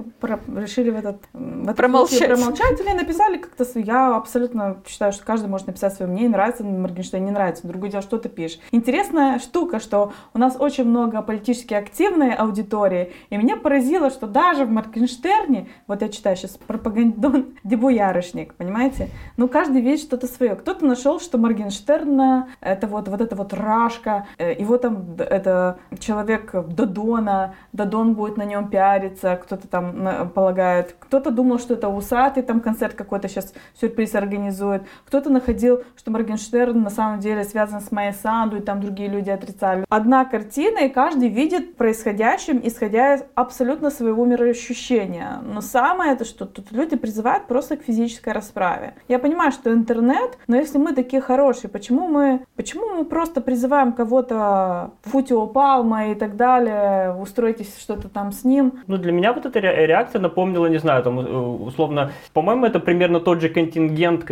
решили 0.55 0.89
в 0.89 0.97
этот, 0.97 1.21
в 1.33 1.63
этот 1.63 1.77
промолчать. 1.77 2.27
промолчать 2.27 2.79
или 2.79 2.93
написали 2.93 3.37
как-то, 3.37 3.65
я 3.79 4.15
абсолютно 4.15 4.77
считаю, 4.87 5.06
что 5.11 5.25
каждый 5.25 5.47
может 5.47 5.67
написать 5.67 5.93
свое 5.93 6.11
мнение, 6.11 6.29
нравится 6.29 6.63
Моргенштерн, 6.63 7.25
не 7.25 7.31
нравится. 7.31 7.67
Другое 7.67 7.91
дело, 7.91 8.03
что 8.03 8.17
ты 8.17 8.29
пишешь. 8.29 8.59
Интересная 8.71 9.39
штука, 9.39 9.79
что 9.79 10.13
у 10.33 10.39
нас 10.39 10.55
очень 10.59 10.85
много 10.85 11.21
политически 11.21 11.73
активной 11.73 12.33
аудитории, 12.33 13.13
и 13.29 13.37
меня 13.37 13.57
поразило, 13.57 14.09
что 14.09 14.27
даже 14.27 14.65
в 14.65 14.71
Моргенштерне, 14.71 15.69
вот 15.87 16.01
я 16.01 16.09
читаю 16.09 16.35
сейчас 16.35 16.57
пропагандон 16.57 17.55
дебуярышник, 17.63 18.53
понимаете? 18.55 19.09
Ну, 19.37 19.47
каждый 19.47 19.81
видит 19.81 20.01
что-то 20.01 20.27
свое. 20.27 20.55
Кто-то 20.55 20.85
нашел, 20.85 21.19
что 21.19 21.37
Моргенштерн 21.37 22.45
это 22.61 22.87
вот, 22.87 23.07
вот 23.07 23.21
это 23.21 23.35
вот 23.35 23.53
рашка, 23.53 24.27
э, 24.37 24.53
его 24.53 24.77
там 24.77 25.15
это 25.17 25.79
человек 25.99 26.51
Додона, 26.67 27.55
Додон 27.73 28.13
будет 28.13 28.37
на 28.37 28.43
нем 28.43 28.69
пиариться, 28.69 29.35
кто-то 29.35 29.67
там 29.67 30.29
полагает. 30.33 30.95
Кто-то 30.99 31.31
думал, 31.31 31.59
что 31.59 31.73
это 31.73 31.89
усатый 31.89 32.43
там 32.43 32.61
концерт 32.61 32.93
какой-то 32.93 33.27
сейчас 33.27 33.53
сюрприз 33.79 34.15
организует. 34.15 34.83
Кто-то 35.05 35.29
находил, 35.29 35.83
что 35.95 36.11
Моргенштерн 36.11 36.81
на 36.81 36.89
самом 36.89 37.19
деле 37.19 37.43
связан 37.43 37.81
с 37.81 37.91
Майей 37.91 38.13
Санду, 38.13 38.57
и 38.57 38.61
там 38.61 38.81
другие 38.81 39.09
люди 39.09 39.29
отрицали. 39.29 39.85
Одна 39.89 40.25
картина, 40.25 40.79
и 40.79 40.89
каждый 40.89 41.29
видит 41.29 41.75
происходящим, 41.75 42.59
исходя 42.63 43.15
из 43.15 43.23
абсолютно 43.35 43.89
своего 43.89 44.25
мироощущения. 44.25 45.39
Но 45.43 45.61
самое 45.61 46.13
это, 46.13 46.25
что 46.25 46.45
тут 46.45 46.71
люди 46.71 46.95
призывают 46.95 47.47
просто 47.47 47.77
к 47.77 47.83
физической 47.83 48.33
расправе. 48.33 48.93
Я 49.07 49.19
понимаю, 49.19 49.51
что 49.51 49.73
интернет, 49.73 50.37
но 50.47 50.55
если 50.55 50.77
мы 50.77 50.93
такие 50.93 51.21
хорошие, 51.21 51.69
почему 51.69 52.07
мы, 52.07 52.45
почему 52.55 52.95
мы 52.95 53.05
просто 53.05 53.41
призываем 53.41 53.93
кого-то 53.93 54.91
футио 55.03 55.47
палма 55.47 56.11
и 56.11 56.15
так 56.15 56.35
далее, 56.35 57.13
устройтесь 57.13 57.77
что-то 57.79 58.09
там 58.09 58.31
с 58.31 58.43
ним? 58.43 58.73
Ну, 58.87 58.97
для 58.97 59.11
меня 59.11 59.33
вот 59.33 59.45
эта 59.45 59.59
реакция 59.59 60.19
напомнила, 60.21 60.67
не 60.67 60.79
знаю, 60.79 61.03
там, 61.03 61.19
э, 61.19 61.23
условно, 61.23 62.11
по-моему, 62.33 62.65
это 62.65 62.79
примерно 62.79 63.19
тот 63.19 63.41
же 63.41 63.49
контингент, 63.49 64.23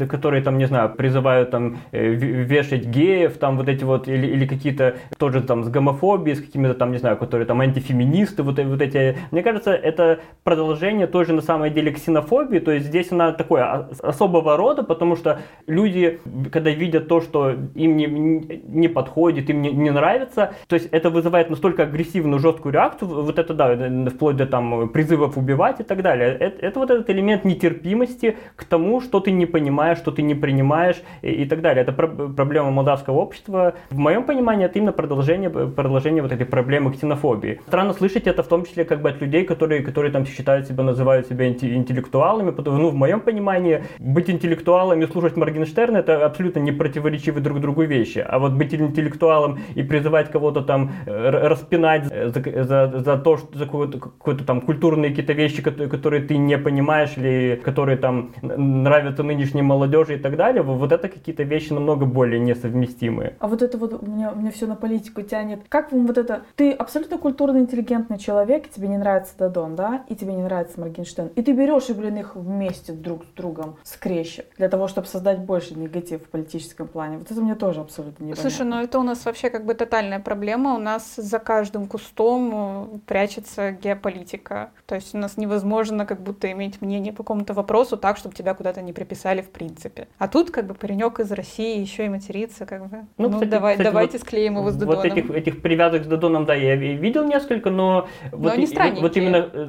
э, 0.00 0.06
которые 0.06 0.42
там, 0.42 0.58
не 0.58 0.66
знаю, 0.66 0.90
призывают 0.90 1.50
там 1.50 1.78
э, 1.92 2.08
вешать 2.08 2.86
геев, 2.86 3.38
там 3.38 3.56
вот 3.56 3.68
эти 3.68 3.84
вот, 3.84 4.08
или, 4.08 4.26
или 4.26 4.46
какие-то 4.46 4.96
тоже 5.18 5.42
там 5.42 5.64
с 5.64 5.68
гомофобией, 5.68 6.36
с 6.36 6.40
какими-то 6.40 6.74
там, 6.74 6.92
не 6.92 6.98
знаю, 6.98 7.16
которые 7.16 7.46
там 7.46 7.60
антифеминисты, 7.60 8.42
вот, 8.42 8.58
вот 8.58 8.82
эти. 8.82 9.16
Мне 9.30 9.42
кажется, 9.42 9.72
это 9.72 10.20
продолжение 10.44 11.06
тоже 11.06 11.32
на 11.32 11.42
самом 11.42 11.72
деле 11.72 11.92
ксенофобии, 11.92 12.58
то 12.58 12.72
есть 12.72 12.86
здесь 12.86 13.12
она 13.12 13.32
такое 13.32 13.88
особого 14.02 14.56
рода, 14.56 14.82
потому 14.82 15.16
что 15.16 15.40
люди, 15.66 16.20
когда 16.52 16.70
видят 16.70 17.08
то, 17.08 17.20
что 17.20 17.50
им 17.74 17.96
не, 17.96 18.06
не 18.06 18.88
подходит, 18.88 19.50
им 19.50 19.62
не, 19.62 19.70
не 19.72 19.90
нравится, 19.90 20.54
то 20.66 20.74
есть 20.74 20.88
это 20.90 21.10
вызывает 21.10 21.50
настолько 21.50 21.84
агрессивную, 21.84 22.40
жесткую 22.40 22.72
реакцию, 22.72 23.22
вот 23.22 23.38
это 23.38 23.54
да, 23.54 23.76
вплоть 24.10 24.36
до 24.36 24.46
там 24.46 24.88
призывов 24.88 25.36
убивать 25.36 25.80
и 25.80 25.82
так 25.82 26.02
далее. 26.02 26.36
Это, 26.38 26.66
это 26.66 26.78
вот 26.80 26.90
этот 26.90 27.10
элемент 27.10 27.44
нетерпимости 27.44 28.36
к 28.56 28.64
тому, 28.64 29.00
что 29.00 29.20
ты 29.20 29.30
не 29.30 29.46
понимаешь, 29.46 29.89
что 29.98 30.10
ты 30.10 30.22
не 30.22 30.34
принимаешь 30.34 31.02
и, 31.22 31.30
и 31.30 31.44
так 31.46 31.60
далее. 31.60 31.82
Это 31.82 31.92
про- 31.92 32.08
проблема 32.08 32.70
молдавского 32.70 33.18
общества. 33.18 33.74
В 33.90 33.98
моем 33.98 34.24
понимании 34.24 34.66
это 34.66 34.78
именно 34.78 34.92
продолжение, 34.92 35.50
продолжение 35.50 36.22
вот 36.22 36.32
этой 36.32 36.46
проблемы 36.46 36.92
ксенофобии. 36.92 37.60
Странно 37.66 37.92
слышать 37.92 38.26
это 38.26 38.42
в 38.42 38.48
том 38.48 38.64
числе 38.64 38.84
как 38.84 39.02
бы 39.02 39.10
от 39.10 39.20
людей, 39.20 39.44
которые, 39.44 39.82
которые 39.82 40.12
там 40.12 40.26
считают 40.26 40.66
себя, 40.66 40.82
называют 40.82 41.26
себя 41.26 41.48
интеллектуалами. 41.48 42.50
Потому, 42.50 42.78
ну, 42.78 42.88
в 42.90 42.94
моем 42.94 43.20
понимании, 43.20 43.84
быть 43.98 44.30
интеллектуалом 44.30 45.02
и 45.02 45.06
слушать 45.06 45.36
Моргенштерна 45.36 45.98
это 45.98 46.24
абсолютно 46.24 46.60
не 46.60 46.72
противоречивые 46.72 47.42
друг 47.42 47.60
другу 47.60 47.82
вещи. 47.82 48.24
А 48.26 48.38
вот 48.38 48.52
быть 48.52 48.74
интеллектуалом 48.74 49.58
и 49.74 49.82
призывать 49.82 50.30
кого-то 50.30 50.62
там 50.62 50.92
распинать 51.06 52.06
за, 52.06 52.64
за, 52.64 53.00
за 53.00 53.16
то, 53.18 53.36
что 53.36 53.58
за 53.58 53.64
какое-то, 53.64 53.98
какое-то 53.98 54.44
там 54.44 54.60
культурные 54.60 55.10
какие-то 55.10 55.32
вещи, 55.32 55.62
которые 55.62 56.22
ты 56.22 56.36
не 56.36 56.58
понимаешь 56.58 57.12
или 57.16 57.60
которые 57.64 57.96
там 57.96 58.30
нравятся 58.42 59.22
нынешней 59.22 59.62
молодежи 59.80 60.16
и 60.16 60.18
так 60.18 60.36
далее, 60.36 60.62
вот 60.62 60.92
это 60.92 61.08
какие-то 61.08 61.42
вещи 61.42 61.72
намного 61.72 62.06
более 62.06 62.40
несовместимые. 62.40 63.34
А 63.38 63.48
вот 63.48 63.62
это 63.62 63.78
вот 63.78 64.02
у 64.02 64.06
меня, 64.06 64.32
у 64.32 64.36
меня 64.36 64.50
все 64.50 64.66
на 64.66 64.76
политику 64.76 65.22
тянет. 65.22 65.60
Как 65.68 65.92
вам 65.92 66.06
вот 66.06 66.18
это? 66.18 66.42
Ты 66.56 66.72
абсолютно 66.72 67.18
культурно 67.18 67.58
интеллигентный 67.58 68.18
человек, 68.18 68.70
тебе 68.70 68.88
не 68.88 68.98
нравится 68.98 69.34
Дадон, 69.38 69.76
да, 69.76 70.04
и 70.08 70.14
тебе 70.14 70.34
не 70.34 70.42
нравится 70.42 70.80
Моргенштерн, 70.80 71.28
и 71.34 71.42
ты 71.42 71.52
берешь 71.52 71.88
и, 71.88 71.92
блин, 71.92 72.16
их 72.16 72.36
вместе 72.36 72.92
друг 72.92 73.24
с 73.24 73.36
другом 73.36 73.76
скрещиваешь 73.82 74.40
для 74.56 74.68
того, 74.68 74.88
чтобы 74.88 75.06
создать 75.06 75.38
больше 75.40 75.74
негатив 75.74 76.22
в 76.22 76.28
политическом 76.28 76.88
плане. 76.88 77.18
Вот 77.18 77.30
это 77.30 77.40
мне 77.40 77.54
тоже 77.54 77.80
абсолютно 77.80 78.24
не 78.24 78.34
Слушай, 78.34 78.66
ну 78.66 78.80
это 78.80 78.98
у 78.98 79.02
нас 79.02 79.24
вообще 79.24 79.50
как 79.50 79.64
бы 79.64 79.74
тотальная 79.74 80.20
проблема. 80.20 80.74
У 80.74 80.78
нас 80.78 81.14
за 81.16 81.38
каждым 81.38 81.86
кустом 81.86 82.50
э, 82.52 82.98
прячется 83.06 83.72
геополитика. 83.72 84.70
То 84.86 84.94
есть 84.94 85.14
у 85.14 85.18
нас 85.18 85.36
невозможно 85.36 86.06
как 86.06 86.20
будто 86.20 86.50
иметь 86.52 86.80
мнение 86.80 87.12
по 87.12 87.22
какому-то 87.22 87.54
вопросу 87.54 87.96
так, 87.96 88.16
чтобы 88.16 88.34
тебя 88.34 88.54
куда-то 88.54 88.82
не 88.82 88.92
приписали 88.92 89.42
в 89.42 89.50
принципе. 89.50 89.69
А 90.18 90.28
тут 90.28 90.50
как 90.50 90.66
бы 90.66 90.74
паренек 90.74 91.20
из 91.20 91.30
России 91.32 91.80
еще 91.80 92.06
и 92.06 92.08
матерится, 92.08 92.66
как 92.66 92.88
бы. 92.88 92.98
Ну, 93.18 93.28
ну 93.28 93.30
кстати, 93.30 93.50
давай, 93.50 93.74
кстати, 93.74 93.86
давайте 93.88 94.18
вот, 94.18 94.26
склеим 94.26 94.56
его 94.56 94.70
с 94.70 94.76
Додоном. 94.76 95.02
Вот 95.02 95.04
этих, 95.04 95.30
этих 95.30 95.62
привязок 95.62 96.04
с 96.04 96.06
Додоном, 96.06 96.44
да, 96.44 96.54
я 96.54 96.76
видел 96.76 97.26
несколько, 97.26 97.70
но... 97.70 98.08
Но 98.32 98.38
вот, 98.38 98.52
они 98.52 98.66
странненькие. 98.66 99.02
Вот 99.02 99.16
именно, 99.16 99.48
э, 99.52 99.66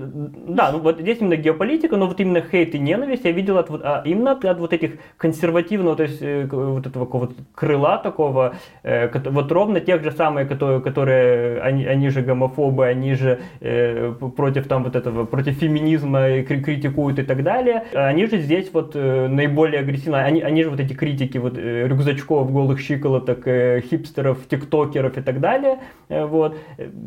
да, 0.48 0.72
ну 0.72 0.80
вот 0.80 1.00
здесь 1.00 1.20
именно 1.22 1.36
геополитика, 1.36 1.98
но 1.98 2.08
вот 2.08 2.20
именно 2.20 2.42
хейт 2.42 2.76
и 2.76 2.80
ненависть 2.80 3.26
я 3.26 3.32
видел 3.32 3.58
от, 3.58 3.70
а 3.70 4.02
именно 4.06 4.32
от, 4.32 4.46
от 4.46 4.60
вот 4.60 4.74
этих 4.74 4.94
консервативного, 5.18 5.96
то 5.96 6.04
есть 6.04 6.22
э, 6.22 6.48
вот 6.52 6.88
этого 6.88 7.06
вот 7.06 7.34
крыла 7.56 7.98
такого, 7.98 8.56
э, 8.84 9.10
вот 9.30 9.52
ровно 9.52 9.80
тех 9.80 10.04
же 10.04 10.12
самые, 10.12 10.46
которые, 10.46 10.82
которые 10.82 11.62
они, 11.62 11.86
они 11.86 12.10
же 12.10 12.22
гомофобы, 12.22 12.86
они 12.86 13.14
же 13.16 13.40
э, 13.60 14.14
против 14.36 14.68
там 14.68 14.84
вот 14.84 14.96
этого, 14.96 15.26
против 15.26 15.56
феминизма 15.56 16.44
критикуют 16.44 17.20
и 17.20 17.24
так 17.24 17.44
далее, 17.44 17.86
они 17.94 18.26
же 18.26 18.38
здесь 18.38 18.70
вот 18.74 18.96
наиболее 18.96 19.82
агрессивно, 19.92 20.24
они, 20.24 20.42
они 20.42 20.64
же 20.64 20.70
вот 20.70 20.80
эти 20.80 20.94
критики 20.94 21.38
вот 21.38 21.58
рюкзачков, 21.58 22.52
голых 22.52 22.80
щиколоток, 22.80 23.46
хипстеров, 23.90 24.38
тиктокеров 24.48 25.18
и 25.18 25.22
так 25.22 25.40
далее, 25.40 25.80
вот. 26.10 26.58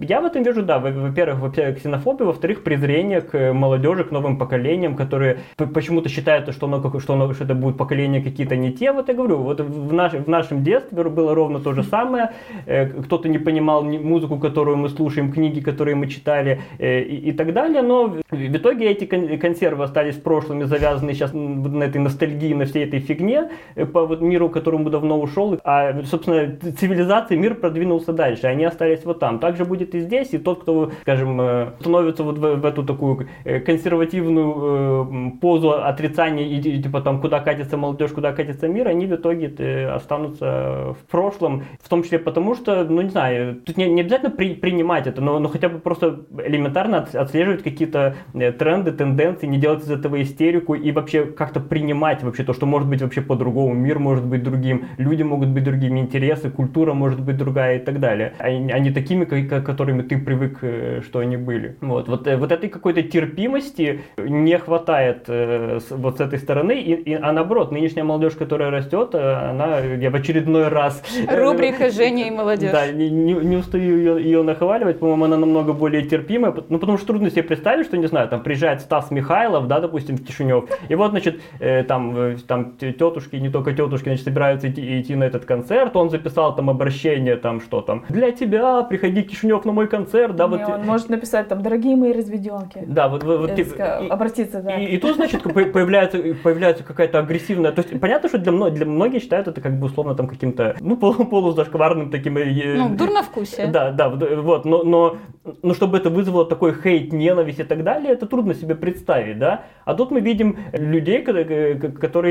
Я 0.01 0.21
в 0.21 0.27
этом 0.27 0.43
вижу, 0.43 0.63
да, 0.63 0.79
во-первых, 0.79 1.41
во-первых, 1.41 1.79
ксенофобию, 1.79 2.27
во-вторых, 2.29 2.63
презрение 2.63 3.21
к 3.21 3.53
молодежи, 3.53 4.05
к 4.05 4.11
новым 4.11 4.39
поколениям, 4.39 4.97
которые 4.97 5.39
почему-то 5.57 6.09
считают, 6.09 6.53
что 6.53 6.67
оно, 6.67 7.01
что, 7.01 7.15
оно, 7.15 7.33
что 7.33 7.45
это 7.45 7.55
будет 7.55 7.77
поколение 7.77 8.23
какие-то 8.23 8.57
не 8.57 8.73
те. 8.73 8.93
Вот 8.93 9.09
я 9.09 9.15
говорю, 9.15 9.39
вот 9.39 9.61
в, 9.61 9.93
наш, 9.93 10.13
в 10.13 10.29
нашем 10.29 10.63
детстве 10.63 11.05
было 11.05 11.35
ровно 11.35 11.61
то 11.61 11.73
же 11.73 11.83
самое. 11.83 12.33
Э, 12.67 12.87
кто-то 12.87 13.29
не 13.29 13.39
понимал 13.39 13.83
музыку, 13.85 14.39
которую 14.39 14.77
мы 14.77 14.89
слушаем, 14.89 15.33
книги, 15.33 15.61
которые 15.61 15.95
мы 15.95 16.09
читали 16.09 16.61
э, 16.79 17.03
и, 17.03 17.31
и 17.31 17.33
так 17.33 17.53
далее. 17.53 17.83
Но 17.83 18.09
в 18.31 18.57
итоге 18.57 18.91
эти 18.91 19.05
консервы 19.05 19.85
остались 19.85 20.17
в 20.17 20.23
прошлом 20.23 20.63
и 20.63 20.65
завязаны 20.65 21.15
сейчас 21.15 21.33
на 21.33 21.85
этой 21.85 22.01
ностальгии, 22.01 22.55
на 22.55 22.67
всей 22.75 22.85
этой 22.85 23.01
фигне 23.01 23.51
э, 23.75 23.87
по 23.87 24.07
вот 24.07 24.21
миру, 24.21 24.49
которому 24.49 24.91
давно 24.91 25.21
ушел. 25.21 25.59
А, 25.65 26.03
собственно, 26.05 26.57
цивилизация, 26.57 27.39
мир 27.39 27.55
продвинулся 27.55 28.13
дальше, 28.13 28.47
они 28.47 28.65
остались 28.65 29.05
вот 29.05 29.21
там. 29.21 29.39
Также 29.39 29.65
будет 29.65 29.95
и 29.95 30.01
здесь, 30.01 30.35
и 30.35 30.39
тот, 30.39 30.63
кто, 30.63 30.91
скажем, 31.03 31.41
становится 31.81 32.23
вот 32.23 32.39
в, 32.39 32.57
в 32.57 32.65
эту 32.65 32.85
такую 32.85 33.29
консервативную 33.45 35.39
позу 35.41 35.73
отрицания 35.73 36.45
и, 36.47 36.59
и 36.59 36.83
типа 36.83 37.01
там 37.01 37.21
куда 37.21 37.41
катится 37.41 37.77
молодежь, 37.77 38.13
куда 38.13 38.33
катится 38.33 38.69
мир, 38.69 38.89
они 38.89 39.07
в 39.07 39.15
итоге 39.15 39.53
э, 39.59 39.87
останутся 39.89 40.95
в 41.01 41.11
прошлом, 41.11 41.65
в 41.81 41.89
том 41.89 42.03
числе 42.03 42.19
потому, 42.19 42.55
что, 42.55 42.85
ну 42.85 43.03
не 43.03 43.11
знаю, 43.11 43.57
тут 43.57 43.77
не, 43.77 43.89
не 43.89 44.03
обязательно 44.03 44.31
при, 44.31 44.55
принимать 44.55 45.07
это, 45.07 45.21
но, 45.21 45.39
но 45.39 45.49
хотя 45.49 45.69
бы 45.69 45.79
просто 45.79 46.21
элементарно 46.45 46.99
от, 46.99 47.15
отслеживать 47.15 47.63
какие-то 47.63 48.17
э, 48.35 48.53
тренды, 48.53 48.93
тенденции, 48.93 49.47
не 49.47 49.59
делать 49.59 49.83
из 49.83 49.91
этого 49.91 50.21
истерику 50.23 50.75
и 50.75 50.93
вообще 50.93 51.27
как-то 51.27 51.61
принимать 51.61 52.23
вообще 52.23 52.45
то, 52.45 52.53
что 52.53 52.64
может 52.67 52.89
быть 52.89 53.03
вообще 53.03 53.21
по-другому, 53.21 53.75
мир 53.75 53.99
может 53.99 54.25
быть 54.25 54.43
другим, 54.43 54.87
люди 54.99 55.23
могут 55.23 55.49
быть 55.49 55.65
другими, 55.65 56.01
интересы, 56.01 56.51
культура 56.51 56.95
может 56.95 57.21
быть 57.21 57.37
другая 57.37 57.79
и 57.79 57.79
так 57.79 58.01
далее, 58.01 58.35
а, 58.39 58.47
а 58.47 58.79
не 58.79 58.91
такими, 58.91 59.25
как, 59.25 59.65
которыми 59.65 60.03
ты 60.03 60.19
привык, 60.19 60.59
э, 60.63 61.01
что 61.05 61.19
они 61.21 61.37
были. 61.37 61.77
Вот, 61.81 62.09
вот, 62.09 62.27
вот 62.27 62.53
этой 62.53 62.69
какой-то 62.69 63.03
терпимости 63.03 64.01
не 64.17 64.59
хватает 64.59 65.25
э, 65.29 65.81
с, 65.81 65.91
вот 65.91 66.19
с 66.19 66.21
этой 66.21 66.39
стороны, 66.39 66.73
и, 66.73 66.93
и, 66.95 67.15
а 67.15 67.33
наоборот, 67.33 67.73
нынешняя 67.73 68.05
молодежь, 68.05 68.35
которая 68.35 68.71
растет, 68.71 69.11
э, 69.15 69.51
она, 69.51 69.79
я 69.79 70.11
в 70.11 70.15
очередной 70.15 70.69
раз... 70.69 71.03
Э, 71.29 71.41
Рубрика 71.41 71.91
«Женя 71.91 72.29
и 72.29 72.31
молодежь». 72.31 72.71
Да, 72.75 72.91
не, 72.91 73.09
не, 73.09 73.35
не 73.35 73.57
устаю 73.57 73.97
ее, 73.97 74.23
ее 74.23 74.43
нахваливать, 74.43 74.99
по-моему, 74.99 75.25
она 75.25 75.37
намного 75.37 75.73
более 75.73 76.03
терпимая, 76.03 76.55
ну, 76.69 76.79
потому 76.79 76.99
что 76.99 77.07
трудно 77.07 77.31
себе 77.31 77.43
представить, 77.43 77.87
что, 77.87 77.97
не 77.97 78.07
знаю, 78.07 78.29
там 78.29 78.43
приезжает 78.43 78.81
Стас 78.81 79.11
Михайлов, 79.11 79.69
да, 79.69 79.81
допустим, 79.81 80.17
в 80.17 80.25
Кишинев, 80.25 80.65
и 80.89 80.95
вот, 80.95 81.11
значит, 81.11 81.41
э, 81.61 81.85
там, 81.85 82.17
э, 82.17 82.37
там 82.55 82.77
тетушки, 82.77 83.37
не 83.37 83.51
только 83.51 83.73
тетушки, 83.73 84.05
значит, 84.05 84.25
собираются 84.25 84.71
идти, 84.71 85.01
идти 85.01 85.17
на 85.17 85.25
этот 85.25 85.45
концерт, 85.45 85.97
он 85.97 86.11
записал 86.11 86.55
там 86.55 86.71
обращение, 86.71 87.37
там, 87.37 87.61
что 87.61 87.81
там, 87.81 88.05
для 88.09 88.31
тебя, 88.31 88.83
приходи 88.83 89.23
Кишинев 89.23 89.65
на 89.65 89.73
мой 89.73 89.89
концерт, 89.89 90.37
да, 90.37 90.47
не, 90.47 90.57
вот... 90.57 90.69
он 90.69 90.87
может 90.87 91.09
написать 91.09 91.49
там, 91.49 91.63
дорогие 91.63 91.97
мои 91.97 92.13
разведенки. 92.13 92.85
Да, 92.87 93.09
вот, 93.09 93.25
вот, 93.25 93.41
вот 93.41 93.57
типа, 93.57 93.99
обратиться, 94.09 94.63
да. 94.63 94.77
И, 94.77 94.95
и 94.95 94.99
тут, 94.99 95.17
значит, 95.17 95.43
появляется, 95.43 96.19
появляется 96.43 96.85
какая-то 96.85 97.19
агрессивная, 97.19 97.73
то 97.73 97.83
есть 97.83 97.99
понятно, 98.01 98.29
что 98.29 98.39
для, 98.39 98.71
для 98.71 98.87
многих 98.87 99.23
считают 99.23 99.49
это 99.49 99.61
как 99.61 99.79
бы 99.79 99.87
условно 99.87 100.15
там 100.15 100.29
каким-то, 100.29 100.77
ну, 100.81 100.97
полу 100.97 101.25
полузашкварным 101.25 102.11
таким... 102.11 102.39
Э, 102.39 102.77
ну, 102.77 102.95
дурновкусие. 102.95 103.67
Да, 103.67 103.91
да, 103.91 104.09
вот, 104.09 104.65
но, 104.65 104.85
но, 104.85 105.17
но 105.63 105.75
чтобы 105.75 105.97
это 105.97 106.11
вызвало 106.11 106.47
такой 106.47 106.73
хейт, 106.73 107.13
ненависть 107.13 107.61
и 107.61 107.65
так 107.65 107.83
далее, 107.83 108.13
это 108.13 108.27
трудно 108.27 108.55
себе 108.55 108.75
представить, 108.77 109.39
да? 109.39 109.65
А 109.85 109.95
тут 109.95 110.11
мы 110.11 110.21
видим 110.21 110.57
людей, 110.73 111.23
которые, 111.23 111.75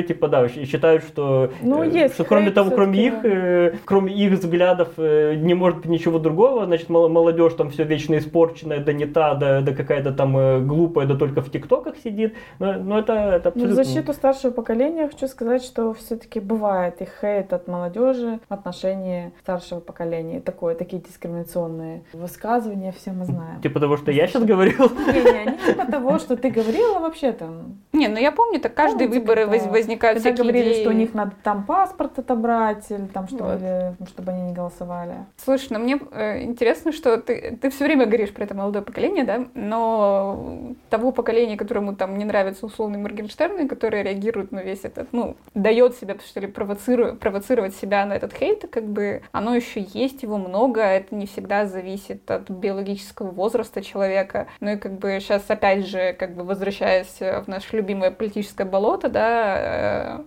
типа, 0.04 0.28
да, 0.28 0.48
считают, 0.48 1.04
что, 1.04 1.52
ну, 1.62 1.84
э, 1.84 1.90
есть 1.90 2.14
что 2.16 2.24
кроме 2.24 2.52
того, 2.52 2.72
кроме 2.72 3.08
их, 3.08 3.14
э, 3.24 3.76
кроме 3.86 4.14
их 4.14 4.34
взглядов 4.34 4.98
не 4.98 5.54
может 5.54 5.80
быть 5.80 5.90
ничего 5.90 6.20
другого, 6.20 6.66
значит, 6.66 6.90
молодежь 6.90 7.54
там 7.54 7.70
все 7.70 7.84
вечно 7.84 8.18
испорченная, 8.18 8.80
да 8.80 8.94
не 8.94 9.06
та, 9.06 9.34
да, 9.36 9.62
да 9.62 9.74
какая-то 9.74 10.12
там 10.12 10.68
глупая, 10.68 11.08
да 11.08 11.16
только 11.16 11.42
в 11.42 11.52
ТикТоках 11.52 11.96
сидит, 11.98 12.36
но, 12.60 12.74
но 12.74 13.00
это, 13.00 13.14
это 13.14 13.50
абсолютно... 13.50 13.76
Ну, 13.76 13.82
в 13.82 13.86
защиту 13.86 14.14
старшего 14.14 14.52
поколения 14.52 15.08
хочу 15.08 15.28
сказать, 15.28 15.64
что 15.64 15.94
все-таки 15.94 16.40
бывает 16.40 17.02
и 17.02 17.08
хейт 17.22 17.54
от 17.54 17.68
молодежи 17.68 18.40
в 18.48 18.54
отношении 18.54 19.32
старшего 19.42 19.80
поколения. 19.80 20.40
Такое, 20.40 20.76
такие 20.76 21.02
дискриминационные 21.02 22.04
высказывания 22.14 22.92
все 22.92 23.12
мы 23.12 23.26
знаем. 23.26 23.62
Типа 23.62 23.80
того, 23.80 23.98
что 23.98 24.12
я 24.12 24.28
сейчас 24.28 24.44
говорил? 24.44 24.90
Не-не, 25.08 25.52
не 25.52 25.58
типа 25.58 25.86
того, 25.92 26.20
что 26.20 26.36
ты 26.38 26.50
говорила 26.50 27.00
вообще 27.00 27.32
там. 27.32 27.78
Не, 27.94 28.08
ну 28.08 28.18
я 28.18 28.32
помню, 28.32 28.60
так 28.60 28.74
каждые 28.74 29.08
выборы 29.08 29.46
возникают 29.94 30.20
всякие 30.20 30.44
говорили, 30.44 30.82
что 30.82 30.90
у 30.90 30.94
них 30.94 31.14
надо 31.14 31.34
там 31.44 31.64
паспорт 31.66 32.20
отобрать, 32.20 32.90
или 32.90 33.06
там, 33.08 33.28
чтобы, 33.28 33.96
чтобы 34.08 34.32
они 34.32 34.42
не 34.44 34.54
голосовали. 34.54 35.26
Слушай, 35.38 35.68
ну 35.72 35.80
мне 35.80 36.00
э, 36.12 36.44
интересно, 36.44 36.92
что 36.92 37.18
ты, 37.18 37.58
ты 37.62 37.70
все 37.70 37.86
время 37.86 38.06
говоришь 38.06 38.34
про 38.34 38.44
это 38.44 38.56
молодое 38.56 38.84
поколение, 38.84 39.24
да, 39.24 39.46
но 39.54 40.74
того 40.90 41.12
поколения, 41.12 41.58
которому 41.58 41.96
там 41.96 42.18
не 42.18 42.26
нравится 42.26 42.66
условный 42.66 43.00
Моргенштерн, 43.00 43.68
которые 43.68 44.04
реагируют 44.04 44.52
на 44.52 44.60
весь 44.60 44.84
этот, 44.84 45.12
ну, 45.14 45.36
дает 45.54 45.96
себя, 45.96 46.16
что 46.26 46.40
ли, 46.40 46.48
провоцирует, 46.48 47.20
провоцировать 47.20 47.76
себя 47.76 48.06
на 48.06 48.14
этот 48.14 48.34
хейт, 48.34 48.66
как 48.70 48.86
бы 48.86 49.22
оно 49.32 49.56
еще 49.56 49.82
есть, 49.94 50.24
его 50.24 50.38
много, 50.38 50.82
это 50.82 51.16
не 51.16 51.26
всегда 51.26 51.66
зависит 51.66 52.30
от 52.30 52.50
биологического 52.50 53.32
возраста 53.32 53.82
человека. 53.82 54.48
Ну 54.60 54.72
и 54.72 54.78
как 54.78 54.94
бы 54.94 55.18
сейчас 55.20 55.44
опять 55.48 55.88
же, 55.88 56.14
как 56.14 56.36
бы 56.36 56.44
возвращаясь 56.44 57.20
в 57.20 57.48
наше 57.48 57.76
любимое 57.76 58.12
политическое 58.12 58.66
болото, 58.66 59.10
да, 59.10 59.58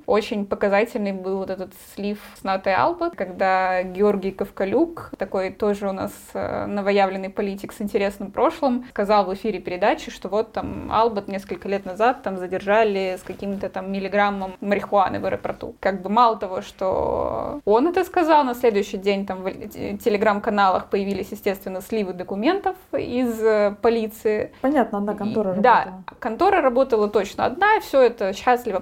очень 0.07 0.47
показательный 0.47 1.13
был 1.13 1.39
вот 1.39 1.51
этот 1.51 1.73
слив 1.95 2.19
с 2.39 2.45
Натой 2.45 2.75
Албат, 2.75 3.15
когда 3.17 3.83
Георгий 3.83 4.31
Ковкалюк, 4.31 5.13
такой 5.19 5.51
тоже 5.51 5.89
у 5.89 5.93
нас 5.93 6.13
э, 6.35 6.67
новоявленный 6.67 7.31
политик 7.31 7.73
с 7.73 7.81
интересным 7.81 8.31
прошлым, 8.31 8.85
сказал 8.91 9.25
в 9.25 9.35
эфире 9.35 9.61
передачи, 9.61 10.11
что 10.11 10.29
вот 10.29 10.53
там 10.53 10.91
Албат 10.93 11.29
несколько 11.29 11.69
лет 11.69 11.85
назад 11.85 12.23
там 12.23 12.37
задержали 12.39 13.17
с 13.19 13.23
каким-то 13.23 13.69
там 13.69 13.91
миллиграммом 13.93 14.55
марихуаны 14.61 15.21
в 15.21 15.25
аэропорту. 15.27 15.75
Как 15.81 16.03
бы 16.03 16.11
мало 16.11 16.37
того, 16.37 16.63
что 16.63 17.61
он 17.65 17.89
это 17.89 18.05
сказал, 18.05 18.45
на 18.45 18.55
следующий 18.55 18.99
день 18.99 19.27
там 19.27 19.43
в 19.43 19.99
телеграм-каналах 19.99 20.87
появились, 20.87 21.33
естественно, 21.33 21.81
сливы 21.81 22.13
документов 22.13 22.77
из 22.93 23.41
э, 23.43 23.77
полиции. 23.83 24.53
Понятно, 24.61 24.99
одна 24.99 25.15
контора 25.15 25.53
и, 25.53 25.57
работала. 25.57 25.63
Да, 25.63 26.15
контора 26.19 26.61
работала 26.61 27.09
точно 27.09 27.47
одна, 27.47 27.81
все 27.81 28.03
это 28.03 28.33
счастливо 28.33 28.81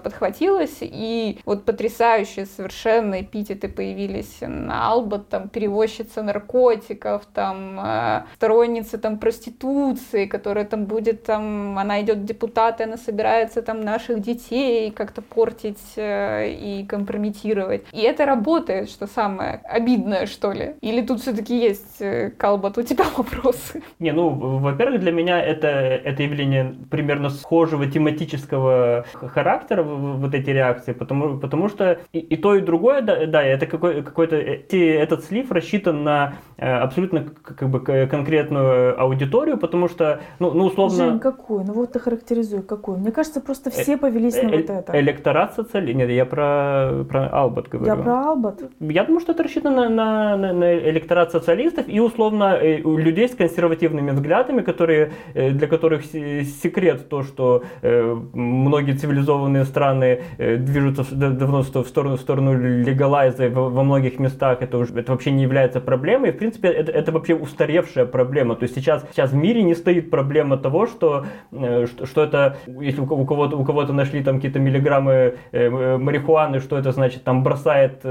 подхватилось, 0.65 0.79
и 0.81 1.39
вот 1.45 1.65
потрясающие 1.65 2.47
совершенно 2.47 3.21
эпитеты 3.21 3.69
появились 3.69 4.39
на 4.41 4.89
Албат, 4.89 5.29
там, 5.29 5.49
перевозчица 5.49 6.23
наркотиков, 6.23 7.27
там, 7.35 7.81
э, 7.81 8.23
сторонница 8.37 8.99
там 8.99 9.19
проституции, 9.19 10.27
которая 10.27 10.65
там 10.65 10.85
будет, 10.85 11.25
там, 11.25 11.79
она 11.79 12.01
идет 12.01 12.19
в 12.19 12.25
депутаты, 12.25 12.85
она 12.85 12.97
собирается 12.97 13.63
там 13.63 13.81
наших 13.81 14.21
детей 14.21 14.91
как-то 14.91 15.23
портить 15.23 15.97
э, 15.97 16.51
и 16.51 16.85
компрометировать. 16.87 17.83
И 17.93 18.01
это 18.01 18.27
работает, 18.27 18.91
что 18.91 19.07
самое 19.07 19.61
обидное, 19.65 20.27
что 20.27 20.53
ли? 20.53 20.75
Или 20.81 21.03
тут 21.03 21.21
все-таки 21.21 21.59
есть, 21.59 22.01
э, 22.01 22.31
Калбат, 22.31 22.79
у 22.79 22.83
тебя 22.83 23.05
вопросы? 23.17 23.83
Не, 23.99 24.13
ну, 24.13 24.31
во-первых, 24.31 25.01
для 25.01 25.13
меня 25.13 25.41
это, 25.41 25.69
это 25.69 26.23
явление 26.23 26.75
примерно 26.91 27.31
схожего 27.31 27.87
тематического 27.87 29.05
характера 29.13 29.83
вот 29.83 30.35
эти 30.35 30.51
реакции, 30.55 30.93
потому, 30.93 31.39
потому 31.39 31.69
что 31.69 31.99
и, 32.13 32.19
и 32.19 32.37
то, 32.37 32.55
и 32.55 32.61
другое, 32.61 33.03
да, 33.03 33.27
да 33.27 33.43
это 33.43 33.67
какой, 33.67 34.03
какой-то, 34.03 34.37
этот 34.37 35.25
слив 35.25 35.51
рассчитан 35.51 36.05
на 36.05 36.35
э, 36.57 36.67
абсолютно 36.67 37.25
как 37.25 37.69
бы 37.69 37.81
конкретную 37.81 39.01
аудиторию, 39.01 39.59
потому 39.59 39.89
что, 39.89 40.21
ну, 40.39 40.53
ну 40.53 40.65
условно... 40.65 41.11
Жень, 41.11 41.19
какую? 41.19 41.65
Ну 41.65 41.73
вот 41.73 41.93
ты 41.93 41.99
характеризуй, 41.99 42.63
какую? 42.63 42.99
Мне 42.99 43.13
кажется, 43.13 43.41
просто 43.41 43.71
все 43.71 43.97
повелись 43.97 44.41
на 44.43 44.49
вот 44.49 44.71
это. 44.71 45.01
Электорат 45.01 45.55
социалист. 45.55 45.97
Нет, 45.97 46.11
я 46.11 46.25
про, 46.25 47.05
про 47.09 47.29
Албат 47.29 47.69
говорю. 47.69 47.87
Я 47.87 47.97
про 47.97 48.31
Албат? 48.31 48.63
Я 48.81 49.05
думаю, 49.05 49.21
что 49.21 49.33
это 49.33 49.43
рассчитано 49.43 49.89
на, 49.89 50.37
на, 50.37 50.53
на 50.53 50.75
электорат 50.75 51.33
социалистов 51.33 51.89
и 51.89 52.01
условно 52.01 52.59
людей 52.61 53.29
с 53.29 53.35
консервативными 53.35 54.11
взглядами, 54.13 54.63
которые, 54.63 55.13
для 55.35 55.67
которых 55.67 56.05
секрет 56.05 57.09
то, 57.09 57.23
что 57.23 57.63
многие 57.83 58.93
цивилизованные 58.93 59.65
страны 59.65 60.21
движутся 60.59 61.05
давно 61.15 61.63
в 61.63 61.87
сторону, 61.87 62.17
в 62.17 62.21
сторону 62.21 62.55
легалайза 62.59 63.49
во 63.51 63.83
многих 63.83 64.19
местах, 64.19 64.63
это, 64.63 64.79
уже, 64.79 64.99
это 64.99 65.13
вообще 65.13 65.31
не 65.31 65.43
является 65.43 65.81
проблемой. 65.81 66.33
В 66.33 66.39
принципе, 66.39 66.69
это, 66.69 66.93
это 66.93 67.13
вообще 67.13 67.35
устаревшая 67.35 68.07
проблема. 68.07 68.57
То 68.57 68.65
есть 68.65 68.75
сейчас, 68.75 69.05
сейчас 69.13 69.31
в 69.31 69.37
мире 69.37 69.63
не 69.63 69.75
стоит 69.75 70.11
проблема 70.11 70.57
того, 70.57 70.87
что, 70.87 71.27
что, 71.51 72.07
что 72.07 72.23
это, 72.25 72.57
если 72.67 73.01
у 73.01 73.07
кого-то, 73.07 73.57
у 73.57 73.65
кого-то 73.65 73.93
нашли 73.93 74.23
там 74.23 74.37
какие-то 74.37 74.59
миллиграммы 74.59 75.35
марихуаны, 75.53 76.61
что 76.61 76.79
это 76.79 76.93
значит, 76.93 77.25
там 77.25 77.43
бросает 77.43 78.03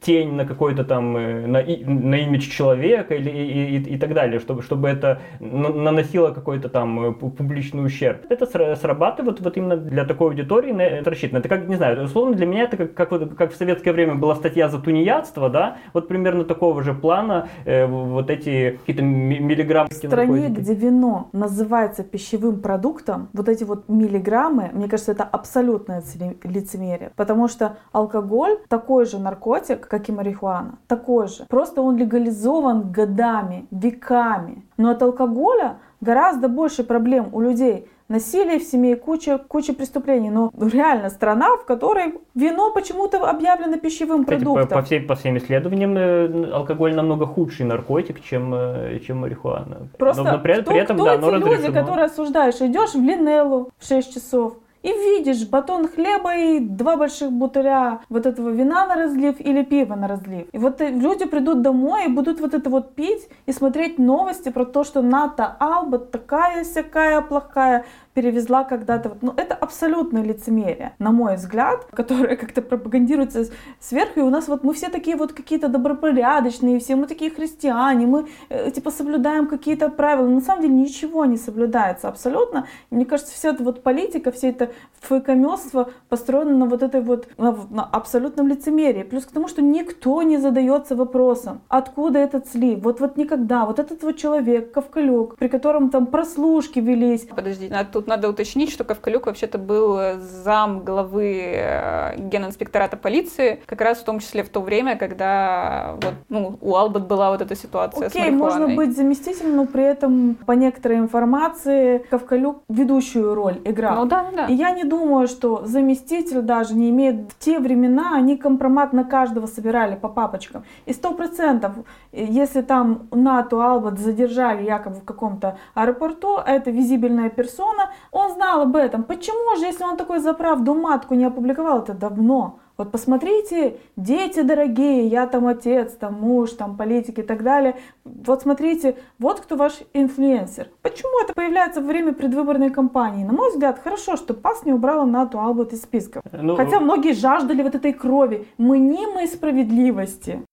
тень 0.00 0.34
на 0.34 0.44
какой-то 0.44 0.84
там, 0.84 1.12
на, 1.12 1.62
на 1.62 2.14
имидж 2.16 2.50
человека 2.50 3.14
или 3.14 3.30
и, 3.30 3.76
и, 3.76 3.94
и 3.94 3.98
так 3.98 4.14
далее, 4.14 4.40
чтобы, 4.40 4.62
чтобы 4.62 4.88
это 4.88 5.20
наносило 5.40 6.30
какой-то 6.30 6.68
там 6.68 7.14
публичный 7.14 7.84
ущерб. 7.84 8.22
Это 8.28 8.46
срабатывает 8.76 9.40
вот 9.40 9.56
именно 9.56 9.76
для 9.76 10.04
такой 10.04 10.28
аудитории, 10.28 10.76
это 10.78 11.10
рассчитано. 11.10 11.38
Это 11.38 11.48
как, 11.48 11.68
не 11.68 11.76
знаю, 11.78 12.04
условно 12.04 12.34
для 12.34 12.46
меня 12.46 12.64
это 12.64 12.76
как, 12.76 12.94
как, 12.94 13.36
как 13.36 13.52
в 13.52 13.56
советское 13.56 13.92
время 13.92 14.14
была 14.14 14.34
статья 14.34 14.68
за 14.68 14.78
тунеядство, 14.78 15.48
да, 15.48 15.78
вот 15.94 16.08
примерно 16.08 16.44
такого 16.44 16.82
же 16.82 16.92
плана 16.92 17.48
э, 17.64 17.86
вот 17.86 18.30
эти 18.30 18.78
какие-то 18.80 19.02
миллиграммы. 19.02 19.88
В 19.90 19.94
стране, 19.94 20.48
где 20.48 20.74
вино 20.74 21.28
называется 21.32 22.02
пищевым 22.02 22.60
продуктом, 22.60 23.28
вот 23.32 23.48
эти 23.48 23.64
вот 23.64 23.88
миллиграммы, 23.88 24.70
мне 24.72 24.88
кажется, 24.88 25.12
это 25.12 25.24
абсолютное 25.24 26.02
лицемерие, 26.44 27.12
потому 27.16 27.48
что 27.48 27.76
алкоголь 27.92 28.58
такой 28.68 29.06
же 29.06 29.18
наркотик, 29.18 29.88
как 29.88 30.08
и 30.08 30.12
марихуана, 30.12 30.78
такой 30.86 31.28
же, 31.28 31.46
просто 31.48 31.80
он 31.80 31.96
легализован 31.96 32.92
годами, 32.92 33.66
веками, 33.70 34.64
но 34.76 34.90
от 34.90 35.02
алкоголя 35.02 35.78
гораздо 36.00 36.48
больше 36.48 36.84
проблем 36.84 37.28
у 37.32 37.40
людей 37.40 37.88
насилие 38.08 38.58
в 38.58 38.62
семье, 38.62 38.96
куча, 38.96 39.38
куча 39.38 39.72
преступлений. 39.72 40.30
Но 40.30 40.52
реально 40.58 41.10
страна, 41.10 41.56
в 41.56 41.64
которой 41.64 42.14
вино 42.34 42.72
почему-то 42.72 43.28
объявлено 43.28 43.78
пищевым 43.78 44.24
Кстати, 44.24 44.38
продуктом. 44.38 44.68
По, 44.68 44.74
по, 44.76 44.82
всем, 44.82 45.06
по 45.06 45.14
всем 45.14 45.36
исследованиям 45.38 45.96
э, 45.96 46.50
алкоголь 46.50 46.94
намного 46.94 47.26
худший 47.26 47.66
наркотик, 47.66 48.22
чем, 48.22 48.54
э, 48.54 49.00
чем 49.06 49.18
марихуана. 49.18 49.88
Просто 49.98 50.22
но, 50.22 50.32
но 50.32 50.38
при, 50.38 50.54
кто, 50.54 50.70
при 50.70 50.80
этом, 50.80 50.96
кто 50.96 51.04
да, 51.04 51.14
эти 51.14 51.44
люди, 51.44 51.72
которые 51.72 52.06
осуждаешь? 52.06 52.56
Идешь 52.60 52.94
в 52.94 53.02
Линеллу 53.02 53.70
в 53.78 53.86
6 53.86 54.14
часов, 54.14 54.54
и 54.82 54.88
видишь 54.88 55.46
батон 55.48 55.88
хлеба 55.88 56.36
и 56.36 56.60
два 56.60 56.96
больших 56.96 57.32
бутыля 57.32 58.00
вот 58.08 58.26
этого 58.26 58.50
вина 58.50 58.86
на 58.86 58.94
разлив 58.94 59.40
или 59.40 59.62
пива 59.62 59.94
на 59.94 60.08
разлив. 60.08 60.46
И 60.52 60.58
вот 60.58 60.80
люди 60.80 61.24
придут 61.24 61.62
домой 61.62 62.06
и 62.06 62.08
будут 62.08 62.40
вот 62.40 62.54
это 62.54 62.70
вот 62.70 62.94
пить 62.94 63.28
и 63.46 63.52
смотреть 63.52 63.98
новости 63.98 64.50
про 64.50 64.64
то, 64.64 64.84
что 64.84 65.02
НАТО 65.02 65.56
Алба 65.58 65.98
такая 65.98 66.64
всякая 66.64 67.20
плохая, 67.20 67.84
перевезла 68.18 68.64
когда-то. 68.64 69.16
Ну, 69.22 69.32
это 69.36 69.54
абсолютное 69.54 70.24
лицемерие, 70.24 70.92
на 70.98 71.12
мой 71.12 71.36
взгляд, 71.36 71.84
которое 71.92 72.36
как-то 72.36 72.62
пропагандируется 72.62 73.44
сверху. 73.78 74.18
И 74.18 74.22
у 74.22 74.30
нас 74.30 74.48
вот 74.48 74.64
мы 74.64 74.74
все 74.74 74.88
такие 74.88 75.16
вот 75.16 75.32
какие-то 75.32 75.68
добропорядочные, 75.68 76.80
все 76.80 76.96
мы 76.96 77.06
такие 77.06 77.30
христиане, 77.30 78.06
мы 78.06 78.26
э, 78.48 78.72
типа 78.72 78.90
соблюдаем 78.90 79.46
какие-то 79.46 79.88
правила. 79.88 80.26
На 80.26 80.40
самом 80.40 80.62
деле 80.62 80.74
ничего 80.74 81.26
не 81.26 81.36
соблюдается 81.36 82.08
абсолютно. 82.08 82.66
Мне 82.90 83.04
кажется, 83.04 83.32
вся 83.32 83.50
эта 83.50 83.62
вот 83.62 83.84
политика, 83.84 84.32
все 84.32 84.48
это 84.48 84.70
фейкомёство 85.00 85.90
построено 86.08 86.56
на 86.56 86.66
вот 86.66 86.82
этой 86.82 87.02
вот 87.02 87.28
на, 87.38 87.52
на 87.70 87.84
абсолютном 87.84 88.48
лицемерии. 88.48 89.04
Плюс 89.04 89.26
к 89.26 89.30
тому, 89.30 89.46
что 89.46 89.62
никто 89.62 90.22
не 90.22 90.38
задается 90.38 90.96
вопросом, 90.96 91.60
откуда 91.68 92.18
этот 92.18 92.48
слив. 92.48 92.80
Вот 92.82 92.98
вот 92.98 93.16
никогда. 93.16 93.64
Вот 93.64 93.78
этот 93.78 94.02
вот 94.02 94.16
человек, 94.16 94.72
Ковкалюк, 94.72 95.36
при 95.36 95.46
котором 95.46 95.90
там 95.90 96.06
прослушки 96.06 96.80
велись. 96.80 97.22
Подожди, 97.22 97.70
тут 97.92 98.07
надо 98.08 98.28
уточнить, 98.28 98.72
что 98.72 98.84
Ковкалюк 98.84 99.26
вообще-то 99.26 99.58
был 99.58 99.98
зам 100.18 100.80
главы 100.80 101.52
э, 101.54 102.16
генинспектората 102.18 102.96
полиции, 102.96 103.62
как 103.66 103.80
раз 103.80 103.98
в 103.98 104.04
том 104.04 104.18
числе 104.18 104.42
в 104.42 104.48
то 104.48 104.60
время, 104.60 104.96
когда 104.96 105.96
вот, 106.02 106.14
ну, 106.28 106.58
у 106.60 106.74
Албат 106.74 107.06
была 107.06 107.30
вот 107.30 107.42
эта 107.42 107.54
ситуация 107.54 108.08
Окей, 108.08 108.30
с 108.30 108.34
можно 108.34 108.68
быть 108.68 108.96
заместителем, 108.96 109.56
но 109.56 109.66
при 109.66 109.84
этом 109.84 110.34
по 110.46 110.52
некоторой 110.52 110.98
информации 110.98 111.98
Ковкалюк 112.10 112.62
ведущую 112.68 113.34
роль 113.34 113.60
играл. 113.64 113.96
Ну 113.96 114.06
да, 114.06 114.26
да. 114.34 114.46
И 114.46 114.54
я 114.54 114.70
не 114.70 114.84
думаю, 114.84 115.28
что 115.28 115.64
заместитель 115.64 116.42
даже 116.42 116.74
не 116.74 116.90
имеет... 116.90 117.32
В 117.32 117.38
те 117.38 117.58
времена 117.58 118.14
они 118.14 118.36
компромат 118.36 118.92
на 118.92 119.04
каждого 119.04 119.46
собирали 119.46 119.96
по 119.96 120.08
папочкам. 120.08 120.64
И 120.86 120.92
сто 120.92 121.12
процентов, 121.14 121.72
если 122.12 122.62
там 122.62 123.08
НАТО 123.10 123.62
Албат 123.62 123.98
задержали 123.98 124.64
якобы 124.64 124.96
в 124.96 125.04
каком-то 125.04 125.58
аэропорту, 125.74 126.38
это 126.38 126.70
визибельная 126.70 127.30
персона, 127.30 127.90
он 128.10 128.32
знал 128.32 128.62
об 128.62 128.76
этом. 128.76 129.04
Почему 129.04 129.56
же, 129.56 129.66
если 129.66 129.84
он 129.84 129.96
такой 129.96 130.18
заправду 130.20 130.74
матку 130.74 131.14
не 131.14 131.24
опубликовал 131.24 131.80
это 131.80 131.94
давно? 131.94 132.58
Вот 132.78 132.92
посмотрите, 132.92 133.78
дети 133.96 134.42
дорогие, 134.42 135.08
я 135.08 135.26
там 135.26 135.48
отец, 135.48 135.94
там 135.94 136.14
муж, 136.14 136.52
там 136.52 136.76
политики 136.76 137.20
и 137.20 137.22
так 137.24 137.42
далее. 137.42 137.74
Вот 138.04 138.42
смотрите, 138.42 138.96
вот 139.18 139.40
кто 139.40 139.56
ваш 139.56 139.80
инфлюенсер. 139.94 140.68
Почему 140.80 141.20
это 141.24 141.34
появляется 141.34 141.80
во 141.80 141.88
время 141.88 142.12
предвыборной 142.12 142.70
кампании? 142.70 143.24
На 143.24 143.32
мой 143.32 143.50
взгляд, 143.50 143.80
хорошо, 143.82 144.16
что 144.16 144.32
ПАС 144.32 144.64
не 144.64 144.72
убрала 144.72 145.04
НАТО 145.04 145.40
Албут 145.40 145.72
из 145.72 145.82
списков. 145.82 146.22
Ну, 146.30 146.54
Хотя 146.54 146.78
многие 146.78 147.14
жаждали 147.14 147.62
вот 147.64 147.74
этой 147.74 147.92
крови, 147.92 148.46
мнимой 148.58 149.26
справедливости. 149.26 150.44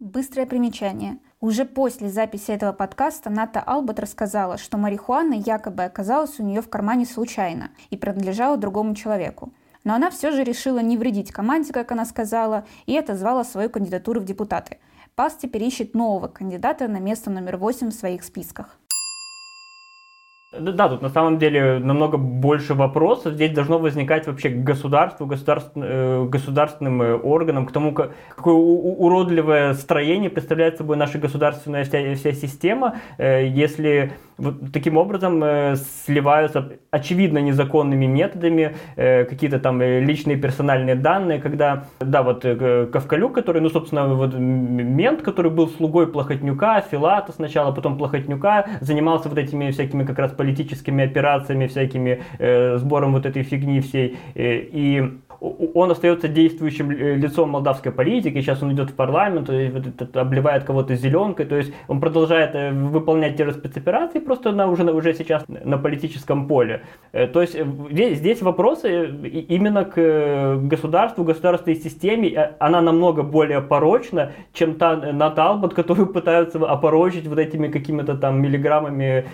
Быстрое 0.00 0.46
примечание. 0.46 1.18
Уже 1.42 1.64
после 1.64 2.08
записи 2.08 2.52
этого 2.52 2.72
подкаста 2.72 3.28
Ната 3.28 3.58
Албат 3.58 3.98
рассказала, 3.98 4.58
что 4.58 4.78
марихуана 4.78 5.34
якобы 5.34 5.82
оказалась 5.82 6.38
у 6.38 6.44
нее 6.44 6.62
в 6.62 6.70
кармане 6.70 7.04
случайно 7.04 7.72
и 7.90 7.96
принадлежала 7.96 8.56
другому 8.56 8.94
человеку. 8.94 9.52
Но 9.82 9.94
она 9.94 10.12
все 10.12 10.30
же 10.30 10.44
решила 10.44 10.78
не 10.78 10.96
вредить 10.96 11.32
команде, 11.32 11.72
как 11.72 11.90
она 11.90 12.04
сказала, 12.04 12.64
и 12.86 12.96
отозвала 12.96 13.42
свою 13.42 13.70
кандидатуру 13.70 14.20
в 14.20 14.24
депутаты. 14.24 14.78
ПАС 15.16 15.34
теперь 15.34 15.64
ищет 15.64 15.94
нового 15.94 16.28
кандидата 16.28 16.86
на 16.86 17.00
место 17.00 17.28
номер 17.28 17.56
8 17.56 17.88
в 17.88 17.92
своих 17.92 18.22
списках. 18.22 18.78
Да, 20.58 20.90
тут 20.90 21.00
на 21.00 21.08
самом 21.08 21.38
деле 21.38 21.78
намного 21.78 22.18
больше 22.18 22.74
вопросов. 22.74 23.34
Здесь 23.34 23.52
должно 23.52 23.78
возникать 23.78 24.26
вообще 24.26 24.50
к 24.50 24.62
государству, 24.62 25.24
государств, 25.24 25.70
э, 25.76 26.26
государственным 26.28 27.00
э, 27.00 27.14
органам, 27.14 27.64
к 27.64 27.72
тому, 27.72 27.94
какое 27.94 28.54
уродливое 28.54 29.72
строение 29.72 30.28
представляет 30.28 30.76
собой 30.76 30.98
наша 30.98 31.18
государственная 31.18 31.84
вся, 31.84 32.14
вся 32.16 32.32
система, 32.32 32.96
э, 33.16 33.46
если 33.46 34.12
вот 34.36 34.72
таким 34.72 34.98
образом 34.98 35.42
сливаются 35.76 36.72
очевидно 36.90 37.38
незаконными 37.38 38.06
методами 38.06 38.74
какие-то 38.96 39.60
там 39.60 39.80
личные 39.80 40.36
персональные 40.36 40.96
данные, 40.96 41.38
когда, 41.38 41.84
да, 42.00 42.24
вот 42.24 42.42
Ковкалюк, 42.42 43.34
который, 43.34 43.62
ну, 43.62 43.68
собственно, 43.68 44.08
вот 44.14 44.34
мент, 44.34 45.22
который 45.22 45.50
был 45.52 45.68
слугой 45.68 46.08
Плохотнюка, 46.08 46.80
Филата 46.80 47.30
сначала, 47.32 47.72
потом 47.72 47.96
Плохотнюка, 47.98 48.66
занимался 48.80 49.28
вот 49.28 49.38
этими 49.38 49.70
всякими 49.70 50.04
как 50.04 50.18
раз 50.18 50.32
политическими 50.42 51.04
операциями, 51.04 51.66
всякими 51.66 52.22
э, 52.38 52.78
сбором 52.78 53.12
вот 53.12 53.26
этой 53.26 53.44
фигни 53.44 53.80
всей. 53.80 54.16
Э, 54.34 54.58
и 54.72 55.02
он 55.42 55.90
остается 55.90 56.28
действующим 56.28 56.90
э, 56.90 57.16
лицом 57.16 57.50
молдавской 57.50 57.90
политики, 57.90 58.40
сейчас 58.40 58.62
он 58.62 58.72
идет 58.72 58.90
в 58.90 58.94
парламент, 58.94 59.50
обливает 60.14 60.64
кого-то 60.64 60.94
зеленкой, 60.94 61.46
то 61.46 61.56
есть 61.56 61.72
он 61.88 62.00
продолжает 62.00 62.54
э, 62.54 62.70
выполнять 62.70 63.36
те 63.36 63.44
же 63.44 63.52
спецоперации, 63.52 64.20
просто 64.20 64.52
на, 64.52 64.68
уже, 64.68 64.84
уже 64.84 65.14
сейчас 65.14 65.44
на 65.48 65.78
политическом 65.78 66.46
поле. 66.46 66.82
Э, 67.12 67.26
то 67.26 67.42
есть 67.42 67.56
здесь, 67.90 68.18
здесь 68.18 68.42
вопросы 68.42 69.06
именно 69.48 69.84
к 69.84 70.58
государству, 70.62 71.24
государственной 71.24 71.76
системе, 71.76 72.54
она 72.60 72.80
намного 72.80 73.22
более 73.22 73.60
порочна, 73.60 74.32
чем 74.52 74.74
та 74.76 74.92
Албат, 75.36 75.74
которую 75.82 76.06
пытаются 76.06 76.58
опорочить 76.58 77.26
вот 77.26 77.38
этими 77.38 77.68
какими-то 77.68 78.16
там 78.16 78.40
миллиграммами 78.40 79.26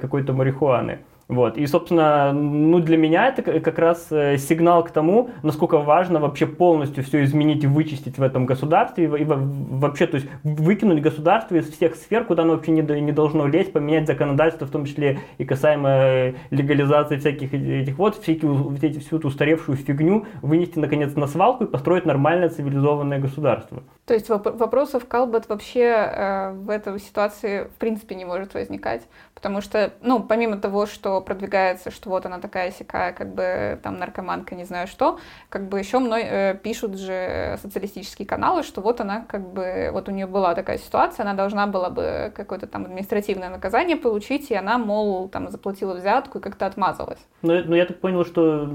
какой-то 0.00 0.32
марихуаны. 0.32 0.98
Вот. 1.28 1.58
И, 1.58 1.66
собственно, 1.66 2.32
ну, 2.32 2.78
для 2.80 2.96
меня 2.96 3.28
это 3.28 3.42
как 3.60 3.78
раз 3.78 4.06
э, 4.10 4.38
сигнал 4.38 4.82
к 4.82 4.90
тому, 4.90 5.28
насколько 5.42 5.76
важно 5.78 6.20
вообще 6.20 6.46
полностью 6.46 7.04
все 7.04 7.22
изменить 7.22 7.64
и 7.64 7.66
вычистить 7.66 8.16
в 8.16 8.22
этом 8.22 8.46
государстве, 8.46 9.04
и, 9.04 9.24
вообще, 9.24 10.06
то 10.06 10.16
есть 10.16 10.26
выкинуть 10.42 11.02
государство 11.02 11.56
из 11.56 11.70
всех 11.70 11.96
сфер, 11.96 12.24
куда 12.24 12.44
оно 12.44 12.54
вообще 12.54 12.72
не, 12.72 13.12
должно 13.12 13.46
лезть, 13.46 13.74
поменять 13.74 14.06
законодательство, 14.06 14.66
в 14.66 14.70
том 14.70 14.86
числе 14.86 15.18
и 15.36 15.44
касаемо 15.44 15.88
э, 15.90 16.34
легализации 16.50 17.18
всяких 17.18 17.52
этих 17.52 17.98
вот, 17.98 18.16
всякие, 18.16 19.00
всю 19.00 19.18
эту 19.18 19.28
устаревшую 19.28 19.76
фигню 19.76 20.24
вынести, 20.40 20.78
наконец, 20.78 21.14
на 21.14 21.26
свалку 21.26 21.64
и 21.64 21.66
построить 21.66 22.06
нормальное 22.06 22.48
цивилизованное 22.48 23.18
государство. 23.18 23.82
То 24.06 24.14
есть 24.14 24.30
вопросов 24.30 25.06
Калбат 25.06 25.50
вообще 25.50 25.82
э, 25.82 26.52
в 26.52 26.70
этой 26.70 26.98
ситуации 26.98 27.64
в 27.64 27.78
принципе 27.78 28.14
не 28.14 28.24
может 28.24 28.54
возникать, 28.54 29.02
потому 29.34 29.60
что, 29.60 29.92
ну, 30.00 30.20
помимо 30.20 30.56
того, 30.56 30.86
что 30.86 31.17
продвигается, 31.20 31.90
что 31.90 32.10
вот 32.10 32.26
она 32.26 32.38
такая 32.38 32.70
сякая, 32.70 33.12
как 33.12 33.34
бы 33.34 33.78
там 33.82 33.98
наркоманка, 33.98 34.54
не 34.54 34.64
знаю 34.64 34.86
что, 34.86 35.18
как 35.48 35.68
бы 35.68 35.78
еще 35.78 35.98
мной 35.98 36.22
э, 36.24 36.54
пишут 36.54 36.98
же 36.98 37.58
социалистические 37.62 38.26
каналы, 38.26 38.62
что 38.62 38.80
вот 38.80 39.00
она 39.00 39.24
как 39.28 39.52
бы, 39.52 39.90
вот 39.92 40.08
у 40.08 40.12
нее 40.12 40.26
была 40.26 40.54
такая 40.54 40.78
ситуация, 40.78 41.24
она 41.24 41.34
должна 41.34 41.66
была 41.66 41.90
бы 41.90 42.32
какое-то 42.34 42.66
там 42.66 42.84
административное 42.84 43.50
наказание 43.50 43.96
получить, 43.96 44.50
и 44.50 44.54
она, 44.54 44.78
мол, 44.78 45.28
там 45.28 45.50
заплатила 45.50 45.94
взятку 45.94 46.38
и 46.38 46.40
как-то 46.40 46.66
отмазалась. 46.66 47.20
Ну, 47.42 47.62
ну 47.64 47.74
я 47.74 47.86
так 47.86 48.00
понял, 48.00 48.24
что 48.24 48.68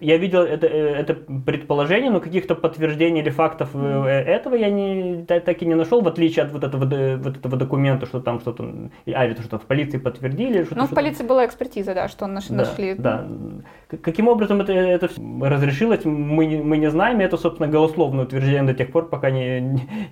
я 0.00 0.16
видел 0.16 0.42
это, 0.42 0.66
э, 0.66 0.94
это 0.94 1.14
предположение, 1.14 2.10
но 2.10 2.20
каких-то 2.20 2.54
подтверждений 2.54 3.20
или 3.20 3.30
фактов 3.30 3.74
mm. 3.74 4.06
этого 4.06 4.54
я 4.54 4.70
не, 4.70 5.24
так 5.24 5.62
и 5.62 5.66
не 5.66 5.74
нашел, 5.74 6.00
в 6.00 6.08
отличие 6.08 6.44
от 6.44 6.52
вот 6.52 6.64
этого, 6.64 6.84
вот 7.16 7.36
этого 7.36 7.56
документа, 7.56 8.06
что 8.06 8.20
там 8.20 8.40
что-то, 8.40 8.90
а, 9.06 9.26
или 9.26 9.34
что 9.40 9.58
в 9.58 9.62
полиции 9.62 9.98
подтвердили. 9.98 10.64
Что 10.64 10.76
ну, 10.76 10.86
в 10.86 10.94
полиции 10.94 11.24
была 11.24 11.46
экспертиза, 11.46 11.87
да, 11.94 12.08
что 12.08 12.26
наш, 12.26 12.46
да, 12.48 12.54
нашли. 12.56 12.94
Да. 12.94 13.26
Каким 14.02 14.28
образом 14.28 14.60
это, 14.60 14.72
это 14.72 15.08
разрешилось, 15.40 16.04
мы, 16.04 16.60
мы 16.62 16.76
не 16.76 16.90
знаем, 16.90 17.20
это, 17.20 17.38
собственно, 17.38 17.68
голословное 17.68 18.24
утверждение 18.24 18.62
до 18.62 18.74
тех 18.74 18.92
пор, 18.92 19.08
пока 19.08 19.30
не, 19.30 19.60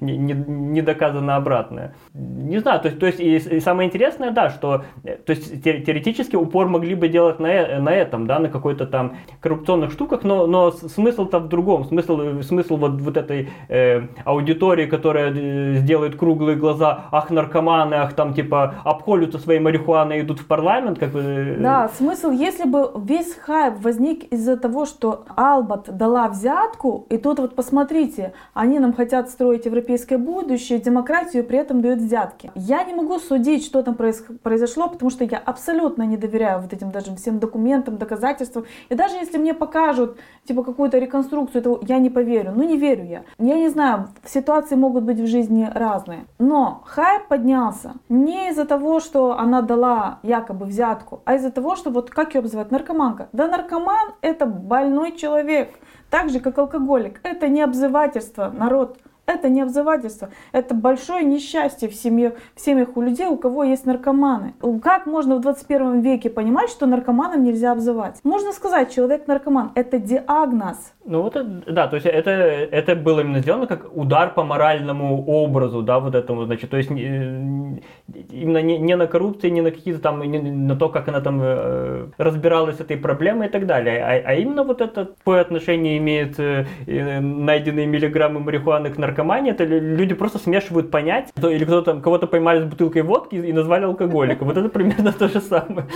не, 0.01 0.17
не, 0.17 0.33
не 0.33 0.83
доказано 0.83 1.37
обратное. 1.37 1.95
Не 2.15 2.59
знаю, 2.59 2.81
то 2.81 2.89
есть, 2.89 2.99
то 2.99 3.07
есть 3.07 3.21
и, 3.21 3.37
и 3.37 3.61
самое 3.61 3.89
интересное, 3.89 4.31
да, 4.31 4.49
что 4.49 4.85
то 5.03 5.31
есть, 5.31 5.63
теоретически 5.63 6.37
упор 6.37 6.69
могли 6.69 6.95
бы 6.95 7.09
делать 7.09 7.39
на, 7.39 7.81
на 7.81 7.91
этом, 7.91 8.27
да, 8.27 8.39
на 8.39 8.49
какой-то 8.49 8.87
там 8.87 9.17
коррупционных 9.41 9.93
штуках, 9.93 10.25
но, 10.25 10.47
но 10.47 10.71
смысл-то 10.71 11.39
в 11.39 11.49
другом, 11.49 11.85
смысл, 11.85 12.41
смысл 12.41 12.77
вот, 12.77 13.01
вот 13.01 13.17
этой 13.17 13.51
э, 13.69 14.03
аудитории, 14.25 14.87
которая 14.87 15.33
э, 15.35 15.75
сделает 15.75 16.17
круглые 16.17 16.57
глаза, 16.57 17.09
ах, 17.13 17.31
наркоманы, 17.31 17.95
ах, 17.95 18.15
там, 18.15 18.33
типа, 18.33 18.77
обхолются 18.85 19.39
своей 19.39 19.61
марихуаной 19.61 20.19
и 20.19 20.21
идут 20.23 20.41
в 20.41 20.47
парламент, 20.47 20.99
как 20.99 21.11
бы... 21.11 21.57
Да, 21.67 21.89
смысл, 21.89 22.31
если 22.31 22.63
бы 22.63 22.93
весь 22.95 23.35
хайп 23.35 23.81
возник 23.81 24.33
из-за 24.33 24.57
того, 24.57 24.87
что 24.87 25.25
Албат 25.35 25.97
дала 25.97 26.29
взятку, 26.29 27.07
и 27.11 27.17
тут 27.19 27.41
вот 27.41 27.57
посмотрите, 27.57 28.35
они 28.55 28.79
нам 28.79 28.93
хотят 28.93 29.31
строить 29.31 29.67
европейское 29.67 30.17
будущее, 30.17 30.79
демократию, 30.79 31.43
при 31.43 31.59
этом 31.59 31.81
дают 31.81 31.99
взятки. 31.99 32.53
Я 32.55 32.85
не 32.85 32.95
могу 32.95 33.19
судить, 33.19 33.65
что 33.65 33.83
там 33.83 33.97
произошло, 33.97 34.89
потому 34.89 35.11
что 35.11 35.25
я 35.25 35.39
абсолютно 35.39 36.05
не 36.05 36.17
доверяю 36.17 36.61
вот 36.61 36.73
этим 36.73 36.93
даже 36.93 37.17
всем 37.17 37.41
документам, 37.41 37.99
доказательствам. 37.99 38.65
И 38.89 38.95
даже 38.95 39.17
если 39.17 39.37
мне 39.37 39.53
покажут, 39.53 40.19
типа, 40.45 40.63
какую-то 40.63 40.99
реконструкцию 40.99 41.63
этого, 41.63 41.81
я 41.83 41.99
не 41.99 42.11
поверю. 42.11 42.53
Ну, 42.55 42.63
не 42.63 42.77
верю 42.77 43.05
я. 43.05 43.23
Я 43.41 43.57
не 43.57 43.71
знаю, 43.71 44.11
ситуации 44.25 44.77
могут 44.77 45.03
быть 45.03 45.19
в 45.19 45.27
жизни 45.27 45.69
разные. 45.75 46.27
Но 46.39 46.85
хайп 46.87 47.27
поднялся 47.27 47.95
не 48.09 48.51
из-за 48.51 48.67
того, 48.67 49.01
что 49.01 49.37
она 49.37 49.63
дала 49.63 50.21
якобы 50.23 50.67
взятку, 50.67 51.23
а 51.25 51.35
из-за 51.35 51.56
того, 51.57 51.75
что 51.75 51.91
вот 51.91 52.11
как 52.11 52.35
ее 52.35 52.41
обзывают, 52.41 52.71
наркоманка. 52.71 53.31
Да 53.33 53.49
наркоман 53.49 54.15
это 54.21 54.45
больной 54.45 55.17
человек, 55.17 55.75
так 56.11 56.29
же 56.29 56.39
как 56.39 56.59
алкоголик. 56.59 57.21
Это 57.23 57.49
не 57.49 57.63
обзывательство, 57.63 58.51
народ. 58.51 58.99
Это 59.27 59.49
не 59.49 59.61
обзывательство, 59.61 60.31
это 60.53 60.75
большое 60.75 61.25
несчастье 61.25 61.89
в, 61.89 61.95
семье, 61.95 62.37
в 62.55 62.61
семьях 62.61 62.97
у 62.97 63.03
людей, 63.03 63.27
у 63.27 63.37
кого 63.37 63.65
есть 63.65 63.85
наркоманы. 63.85 64.55
Как 64.83 65.07
можно 65.07 65.37
в 65.37 65.41
21 65.41 66.01
веке 66.01 66.31
понимать, 66.31 66.71
что 66.71 66.87
наркоманам 66.87 67.43
нельзя 67.43 67.73
обзывать? 67.73 68.21
Можно 68.23 68.53
сказать, 68.53 68.95
человек 68.95 69.27
наркоман, 69.27 69.73
это 69.75 69.99
диагноз. 69.99 70.93
Ну 71.05 71.23
вот, 71.23 71.37
да, 71.67 71.87
то 71.87 71.97
есть 71.97 72.07
это, 72.07 72.31
это 72.31 72.97
было 72.97 73.21
именно 73.21 73.41
сделано 73.41 73.67
как 73.67 73.97
удар 73.97 74.35
по 74.35 74.45
моральному 74.45 75.25
образу, 75.27 75.83
да, 75.83 76.01
вот 76.01 76.15
этому, 76.15 76.45
значит, 76.47 76.71
то 76.71 76.77
есть 76.77 76.91
именно 76.91 78.63
не, 78.63 78.79
не 78.79 78.97
на 78.97 79.07
коррупции, 79.07 79.51
не 79.51 79.61
на 79.61 79.71
какие-то 79.71 80.01
там, 80.01 80.23
не 80.23 80.39
на 80.39 80.77
то, 80.77 80.89
как 80.89 81.09
она 81.09 81.21
там 81.21 81.41
э, 81.43 82.09
разбиралась 82.19 82.77
с 82.77 82.81
этой 82.81 82.97
проблемой 82.97 83.47
и 83.47 83.51
так 83.51 83.67
далее, 83.67 84.03
а, 84.03 84.31
а 84.31 84.35
именно 84.35 84.65
вот 84.65 84.81
это 84.81 85.05
какое 85.05 85.41
отношение 85.41 85.99
имеет 85.99 86.41
э, 86.41 86.67
найденные 86.87 87.87
миллиграммы 87.87 88.41
марихуаны 88.41 88.91
к 88.91 88.99
наркоманам, 88.99 89.16
наркомания, 89.17 89.53
это 89.53 89.65
люди 89.65 90.15
просто 90.15 90.39
смешивают 90.39 90.91
понять, 90.91 91.33
или 91.37 91.65
кто-то 91.65 92.01
кого-то 92.01 92.27
поймали 92.27 92.61
с 92.61 92.65
бутылкой 92.65 93.03
водки 93.03 93.37
и 93.37 93.53
назвали 93.53 93.85
алкоголиком. 93.85 94.49
Вот 94.49 94.57
это 94.57 94.69
примерно 94.69 95.13
то 95.13 95.29
же 95.29 95.41
самое. 95.41 95.87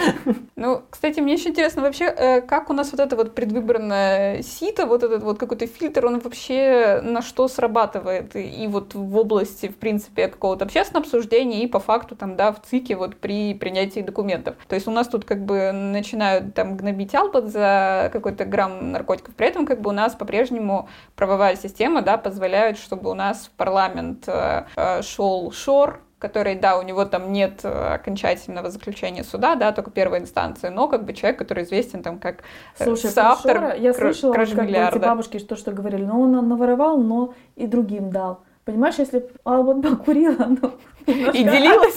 Ну, 0.57 0.83
кстати, 0.91 1.21
мне 1.21 1.35
еще 1.35 1.51
интересно 1.51 1.83
вообще, 1.83 2.05
э, 2.05 2.41
как 2.43 2.71
у 2.71 2.73
нас 2.73 2.93
вот 2.93 3.01
это 3.01 3.17
вот 3.17 3.35
предвыборное 3.35 4.43
сито, 4.43 4.87
вот 4.87 5.03
этот 5.03 5.23
вот 5.23 5.39
какой-то 5.39 5.67
фильтр, 5.67 6.07
он 6.07 6.21
вообще 6.21 7.01
на 7.03 7.23
что 7.23 7.49
срабатывает? 7.49 8.37
И 8.37 8.67
вот 8.69 8.95
в 8.95 9.17
области, 9.17 9.69
в 9.69 9.77
принципе, 9.77 10.29
какого-то 10.29 10.65
общественного 10.65 11.05
обсуждения 11.05 11.63
и 11.63 11.67
по 11.67 11.79
факту 11.79 12.17
там, 12.17 12.37
да, 12.37 12.53
в 12.53 12.61
ЦИКе 12.63 12.97
вот 12.97 13.17
при 13.17 13.55
принятии 13.55 14.01
документов. 14.01 14.55
То 14.69 14.75
есть 14.75 14.89
у 14.89 14.91
нас 14.91 15.09
тут 15.09 15.25
как 15.25 15.45
бы 15.45 15.73
начинают 15.73 16.55
там 16.55 16.77
гнобить 16.77 17.15
Албат 17.15 17.49
за 17.49 18.11
какой-то 18.13 18.45
грамм 18.45 18.93
наркотиков, 18.93 19.35
при 19.35 19.47
этом 19.47 19.67
как 19.67 19.81
бы 19.81 19.91
у 19.91 19.93
нас 19.93 20.15
по-прежнему 20.15 20.89
правовая 21.17 21.57
система, 21.57 22.03
да, 22.03 22.19
позволяет, 22.19 22.79
чтобы 22.79 23.10
у 23.11 23.15
нас 23.15 23.47
в 23.47 23.51
парламент 23.51 24.25
э, 24.27 24.65
э, 24.77 25.03
шел 25.03 25.51
Шор, 25.53 26.01
который, 26.19 26.55
да, 26.55 26.79
у 26.79 26.83
него 26.83 27.05
там 27.07 27.33
нет 27.33 27.61
э, 27.65 27.95
окончательного 27.95 28.71
заключения 28.71 29.25
суда, 29.25 29.57
да, 29.57 29.73
только 29.73 29.91
первой 29.91 30.19
инстанции, 30.19 30.69
но 30.69 30.87
как 30.87 31.05
бы 31.05 31.15
человек, 31.15 31.39
который 31.39 31.65
известен 31.65 32.03
там 32.03 32.19
как 32.19 32.45
Слушай, 32.77 33.11
соавтор 33.11 33.57
Шора, 33.57 33.75
я 33.75 33.95
слышала, 33.95 34.33
как 34.33 34.49
бы 34.49 34.65
эти 34.65 34.99
бабушки 34.99 35.39
то, 35.39 35.57
что 35.57 35.73
говорили, 35.73 36.05
но 36.05 36.21
он 36.21 36.49
наворовал, 36.49 36.99
но 36.99 37.35
и 37.57 37.67
другим 37.67 38.11
дал. 38.11 38.41
Понимаешь, 38.65 38.97
если 38.99 39.29
Албан 39.45 39.83
покурила, 39.83 40.47
ну, 40.61 40.73
и 41.11 41.45
делилась, 41.45 41.97